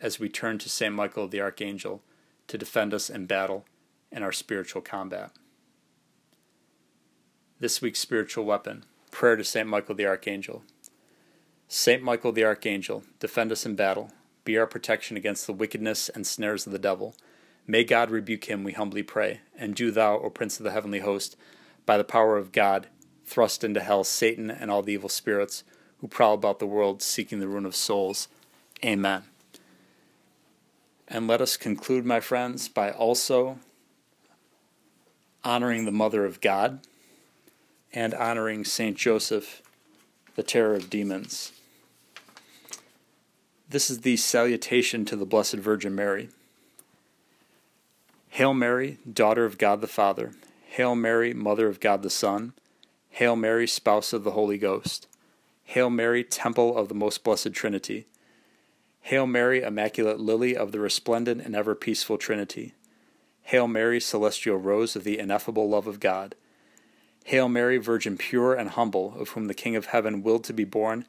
as 0.00 0.18
we 0.18 0.28
turn 0.28 0.58
to 0.58 0.68
St. 0.68 0.94
Michael 0.94 1.28
the 1.28 1.40
Archangel 1.40 2.02
to 2.48 2.58
defend 2.58 2.94
us 2.94 3.10
in 3.10 3.26
battle 3.26 3.64
and 4.10 4.22
our 4.22 4.32
spiritual 4.32 4.82
combat. 4.82 5.32
This 7.60 7.80
week's 7.80 8.00
spiritual 8.00 8.44
weapon 8.44 8.84
prayer 9.10 9.36
to 9.36 9.44
St. 9.44 9.68
Michael 9.68 9.94
the 9.94 10.06
Archangel. 10.06 10.62
St. 11.68 12.02
Michael 12.02 12.32
the 12.32 12.44
Archangel, 12.44 13.02
defend 13.20 13.52
us 13.52 13.66
in 13.66 13.76
battle, 13.76 14.10
be 14.44 14.56
our 14.56 14.66
protection 14.66 15.16
against 15.16 15.46
the 15.46 15.52
wickedness 15.52 16.08
and 16.08 16.26
snares 16.26 16.66
of 16.66 16.72
the 16.72 16.78
devil 16.78 17.14
May 17.66 17.84
God 17.84 18.10
rebuke 18.10 18.46
him, 18.46 18.64
we 18.64 18.72
humbly 18.72 19.02
pray. 19.02 19.40
And 19.56 19.74
do 19.74 19.90
thou, 19.90 20.18
O 20.18 20.30
Prince 20.30 20.58
of 20.58 20.64
the 20.64 20.72
heavenly 20.72 21.00
host, 21.00 21.36
by 21.86 21.96
the 21.96 22.04
power 22.04 22.36
of 22.36 22.52
God, 22.52 22.88
thrust 23.32 23.64
into 23.64 23.80
hell 23.80 24.04
Satan 24.04 24.50
and 24.50 24.70
all 24.70 24.82
the 24.82 24.92
evil 24.92 25.08
spirits 25.08 25.64
who 26.00 26.06
prowl 26.06 26.34
about 26.34 26.58
the 26.58 26.66
world 26.66 27.00
seeking 27.00 27.40
the 27.40 27.48
ruin 27.48 27.64
of 27.64 27.74
souls. 27.74 28.28
Amen. 28.84 29.22
And 31.08 31.26
let 31.26 31.40
us 31.40 31.56
conclude, 31.56 32.04
my 32.04 32.20
friends, 32.20 32.68
by 32.68 32.90
also 32.90 33.58
honoring 35.42 35.86
the 35.86 35.92
Mother 35.92 36.26
of 36.26 36.40
God 36.40 36.80
and 37.92 38.12
honoring 38.12 38.64
Saint 38.64 38.96
Joseph, 38.98 39.62
the 40.36 40.42
terror 40.42 40.74
of 40.74 40.90
demons. 40.90 41.52
This 43.68 43.88
is 43.88 44.00
the 44.00 44.18
salutation 44.18 45.06
to 45.06 45.16
the 45.16 45.24
Blessed 45.24 45.54
Virgin 45.56 45.94
Mary. 45.94 46.28
Hail 48.28 48.52
Mary, 48.52 48.98
daughter 49.10 49.46
of 49.46 49.56
God 49.56 49.80
the 49.80 49.86
Father. 49.86 50.32
Hail 50.66 50.94
Mary, 50.94 51.32
mother 51.32 51.68
of 51.68 51.80
God 51.80 52.02
the 52.02 52.10
Son. 52.10 52.52
Hail 53.16 53.36
Mary, 53.36 53.66
spouse 53.66 54.14
of 54.14 54.24
the 54.24 54.30
Holy 54.30 54.56
Ghost. 54.56 55.06
Hail 55.64 55.90
Mary, 55.90 56.24
temple 56.24 56.78
of 56.78 56.88
the 56.88 56.94
most 56.94 57.22
blessed 57.22 57.52
Trinity. 57.52 58.06
Hail 59.02 59.26
Mary, 59.26 59.60
immaculate 59.60 60.18
lily 60.18 60.56
of 60.56 60.72
the 60.72 60.80
resplendent 60.80 61.42
and 61.42 61.54
ever 61.54 61.74
peaceful 61.74 62.16
Trinity. 62.16 62.72
Hail 63.42 63.68
Mary, 63.68 64.00
celestial 64.00 64.56
rose 64.56 64.96
of 64.96 65.04
the 65.04 65.18
ineffable 65.18 65.68
love 65.68 65.86
of 65.86 66.00
God. 66.00 66.34
Hail 67.24 67.50
Mary, 67.50 67.76
virgin 67.76 68.16
pure 68.16 68.54
and 68.54 68.70
humble, 68.70 69.14
of 69.18 69.28
whom 69.30 69.46
the 69.46 69.52
King 69.52 69.76
of 69.76 69.86
heaven 69.86 70.22
willed 70.22 70.44
to 70.44 70.54
be 70.54 70.64
born, 70.64 71.04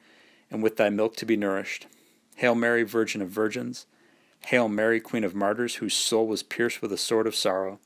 and 0.51 0.61
with 0.61 0.75
thy 0.75 0.89
milk 0.89 1.15
to 1.15 1.25
be 1.25 1.37
nourished. 1.37 1.87
Hail 2.35 2.53
Mary, 2.53 2.83
virgin 2.83 3.21
of 3.21 3.29
virgins. 3.29 3.85
Hail 4.47 4.67
Mary, 4.67 4.99
Queen 4.99 5.23
of 5.23 5.35
Martyrs, 5.35 5.75
whose 5.75 5.93
soul 5.93 6.27
was 6.27 6.43
pierced 6.43 6.81
with 6.81 6.91
a 6.91 6.97
sword 6.97 7.27
of 7.27 7.33
sorrow. 7.33 7.79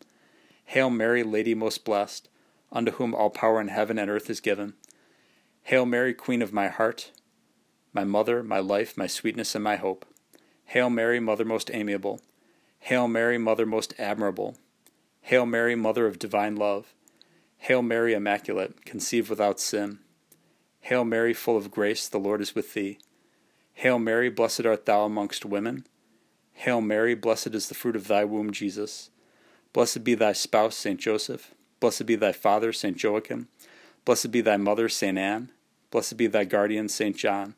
Hail 0.65 0.89
Mary, 0.89 1.21
Lady 1.21 1.53
most 1.53 1.85
blessed, 1.85 2.29
unto 2.71 2.91
whom 2.91 3.13
all 3.13 3.29
power 3.29 3.59
in 3.61 3.67
heaven 3.67 3.97
and 3.97 4.09
earth 4.09 4.29
is 4.29 4.39
given. 4.39 4.73
Hail 5.63 5.85
Mary, 5.85 6.13
Queen 6.13 6.41
of 6.41 6.53
my 6.53 6.67
heart, 6.67 7.11
my 7.93 8.03
mother, 8.03 8.43
my 8.43 8.59
life, 8.59 8.97
my 8.97 9.07
sweetness, 9.07 9.55
and 9.55 9.63
my 9.63 9.75
hope. 9.75 10.05
Hail 10.65 10.89
Mary, 10.89 11.19
Mother 11.19 11.45
most 11.45 11.71
amiable. 11.73 12.21
Hail 12.79 13.07
Mary, 13.07 13.37
Mother 13.37 13.65
most 13.65 13.93
admirable. 13.97 14.57
Hail 15.21 15.45
Mary, 15.45 15.75
Mother 15.75 16.05
of 16.05 16.19
divine 16.19 16.55
love. 16.55 16.93
Hail 17.57 17.81
Mary, 17.81 18.13
Immaculate, 18.13 18.85
conceived 18.85 19.29
without 19.29 19.59
sin. 19.59 19.99
Hail 20.81 21.03
Mary, 21.03 21.33
full 21.33 21.57
of 21.57 21.71
grace, 21.71 22.07
the 22.07 22.19
Lord 22.19 22.41
is 22.41 22.55
with 22.55 22.73
thee. 22.73 22.99
Hail 23.73 23.99
Mary, 23.99 24.29
blessed 24.29 24.65
art 24.65 24.85
thou 24.85 25.03
amongst 25.03 25.45
women 25.45 25.85
Hail 26.57 26.81
Mary, 26.81 27.13
blessed 27.13 27.53
is 27.53 27.69
the 27.69 27.75
fruit 27.75 27.95
of 27.95 28.07
thy 28.07 28.25
womb, 28.25 28.49
Jesus. 28.49 29.11
Blessed 29.73 30.03
be 30.03 30.15
thy 30.15 30.33
spouse, 30.33 30.75
Saint 30.75 30.99
Joseph. 30.99 31.53
Blessed 31.79 32.05
be 32.05 32.15
thy 32.15 32.31
father, 32.31 32.73
Saint 32.73 33.01
Joachim. 33.01 33.47
Blessed 34.05 34.31
be 34.31 34.41
thy 34.41 34.57
mother, 34.57 34.89
Saint 34.89 35.17
Anne. 35.17 35.49
Blessed 35.91 36.17
be 36.17 36.27
thy 36.27 36.43
guardian, 36.43 36.89
Saint 36.89 37.17
John. 37.17 37.55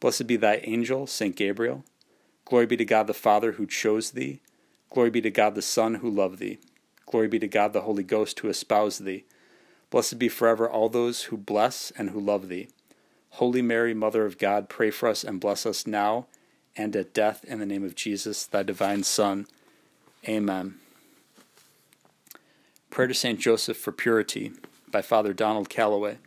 Blessed 0.00 0.26
be 0.26 0.36
thy 0.36 0.56
angel, 0.64 1.06
Saint 1.06 1.36
Gabriel. 1.36 1.84
Glory 2.44 2.66
be 2.66 2.76
to 2.76 2.84
God 2.84 3.06
the 3.06 3.14
Father 3.14 3.52
who 3.52 3.66
chose 3.66 4.10
thee. 4.10 4.40
Glory 4.90 5.10
be 5.10 5.20
to 5.22 5.30
God 5.30 5.54
the 5.54 5.62
Son 5.62 5.96
who 5.96 6.10
loved 6.10 6.38
thee. 6.38 6.58
Glory 7.06 7.28
be 7.28 7.38
to 7.38 7.48
God 7.48 7.72
the 7.72 7.82
Holy 7.82 8.02
Ghost 8.02 8.40
who 8.40 8.48
espoused 8.48 9.04
thee. 9.04 9.24
Blessed 9.90 10.18
be 10.18 10.28
forever 10.28 10.68
all 10.68 10.88
those 10.88 11.24
who 11.24 11.36
bless 11.36 11.90
and 11.92 12.10
who 12.10 12.20
love 12.20 12.48
thee. 12.48 12.68
Holy 13.30 13.62
Mary, 13.62 13.94
Mother 13.94 14.26
of 14.26 14.38
God, 14.38 14.68
pray 14.68 14.90
for 14.90 15.08
us 15.08 15.24
and 15.24 15.40
bless 15.40 15.66
us 15.66 15.86
now 15.86 16.26
and 16.76 16.94
at 16.96 17.14
death 17.14 17.44
in 17.44 17.58
the 17.58 17.66
name 17.66 17.84
of 17.84 17.94
Jesus, 17.94 18.46
thy 18.46 18.62
divine 18.62 19.02
Son. 19.02 19.46
Amen. 20.28 20.80
Prayer 22.94 23.08
to 23.08 23.14
St. 23.14 23.40
Joseph 23.40 23.76
for 23.76 23.90
Purity 23.90 24.52
by 24.88 25.02
Father 25.02 25.32
Donald 25.32 25.68
Calloway. 25.68 26.18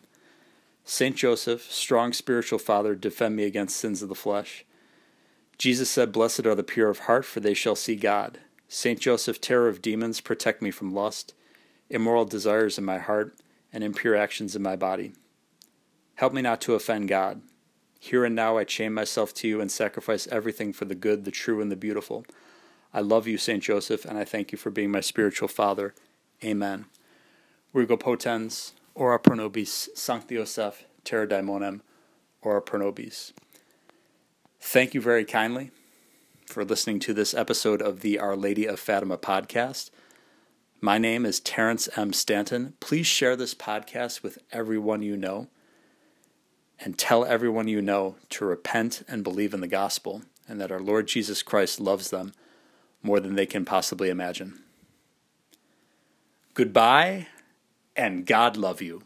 St. 0.83 1.15
Joseph, 1.15 1.71
strong 1.71 2.11
spiritual 2.11 2.59
father, 2.59 2.93
defend 2.93 3.37
me 3.37 3.45
against 3.45 3.77
sins 3.77 4.01
of 4.01 4.09
the 4.09 4.15
flesh. 4.15 4.65
Jesus 5.57 5.89
said, 5.89 6.11
Blessed 6.11 6.45
are 6.45 6.55
the 6.55 6.63
pure 6.63 6.89
of 6.89 6.99
heart, 6.99 7.23
for 7.23 7.39
they 7.39 7.53
shall 7.53 7.77
see 7.77 7.95
God. 7.95 8.39
St. 8.67 8.99
Joseph, 8.99 9.39
terror 9.39 9.69
of 9.69 9.81
demons, 9.81 10.19
protect 10.19 10.61
me 10.61 10.69
from 10.69 10.93
lust, 10.93 11.33
immoral 11.89 12.25
desires 12.25 12.77
in 12.77 12.83
my 12.83 12.97
heart, 12.97 13.33
and 13.71 13.81
impure 13.81 14.17
actions 14.17 14.53
in 14.53 14.61
my 14.61 14.75
body. 14.75 15.13
Help 16.15 16.33
me 16.33 16.41
not 16.41 16.59
to 16.59 16.75
offend 16.75 17.07
God. 17.07 17.43
Here 17.97 18.25
and 18.25 18.35
now 18.35 18.57
I 18.57 18.65
chain 18.65 18.93
myself 18.93 19.33
to 19.35 19.47
you 19.47 19.61
and 19.61 19.71
sacrifice 19.71 20.27
everything 20.27 20.73
for 20.73 20.83
the 20.83 20.95
good, 20.95 21.23
the 21.23 21.31
true, 21.31 21.61
and 21.61 21.71
the 21.71 21.77
beautiful. 21.77 22.25
I 22.93 22.99
love 22.99 23.25
you, 23.25 23.37
St. 23.37 23.63
Joseph, 23.63 24.03
and 24.03 24.17
I 24.17 24.25
thank 24.25 24.51
you 24.51 24.57
for 24.57 24.69
being 24.69 24.91
my 24.91 24.99
spiritual 24.99 25.47
father. 25.47 25.93
Amen. 26.43 26.85
Virgo 27.73 27.97
potens, 27.97 28.73
ora 28.93 29.17
pro 29.17 29.35
nobis, 29.35 29.89
Sancti 29.95 30.35
Joseph, 30.35 30.85
terror 31.03 31.25
daemonum, 31.25 31.81
ora 32.41 32.61
pro 32.61 32.79
nobis. 32.79 33.33
Thank 34.59 34.93
you 34.93 35.01
very 35.01 35.25
kindly 35.25 35.71
for 36.45 36.63
listening 36.63 36.99
to 36.99 37.13
this 37.13 37.33
episode 37.33 37.81
of 37.81 38.01
the 38.01 38.19
Our 38.19 38.35
Lady 38.35 38.65
of 38.65 38.79
Fatima 38.79 39.17
podcast. 39.17 39.89
My 40.79 40.99
name 40.99 41.25
is 41.25 41.39
Terrence 41.39 41.89
M. 41.97 42.13
Stanton. 42.13 42.73
Please 42.79 43.07
share 43.07 43.35
this 43.35 43.55
podcast 43.55 44.21
with 44.21 44.37
everyone 44.51 45.01
you 45.01 45.17
know 45.17 45.47
and 46.79 46.99
tell 46.99 47.25
everyone 47.25 47.67
you 47.67 47.81
know 47.81 48.15
to 48.29 48.45
repent 48.45 49.03
and 49.07 49.23
believe 49.23 49.55
in 49.55 49.61
the 49.61 49.67
gospel 49.67 50.21
and 50.47 50.61
that 50.61 50.71
our 50.71 50.79
Lord 50.79 51.07
Jesus 51.07 51.41
Christ 51.41 51.79
loves 51.79 52.11
them 52.11 52.33
more 53.01 53.19
than 53.19 53.35
they 53.35 53.47
can 53.47 53.65
possibly 53.65 54.09
imagine. 54.09 54.61
Goodbye 56.57 57.27
and 57.95 58.25
God 58.25 58.57
love 58.57 58.81
you. 58.81 59.03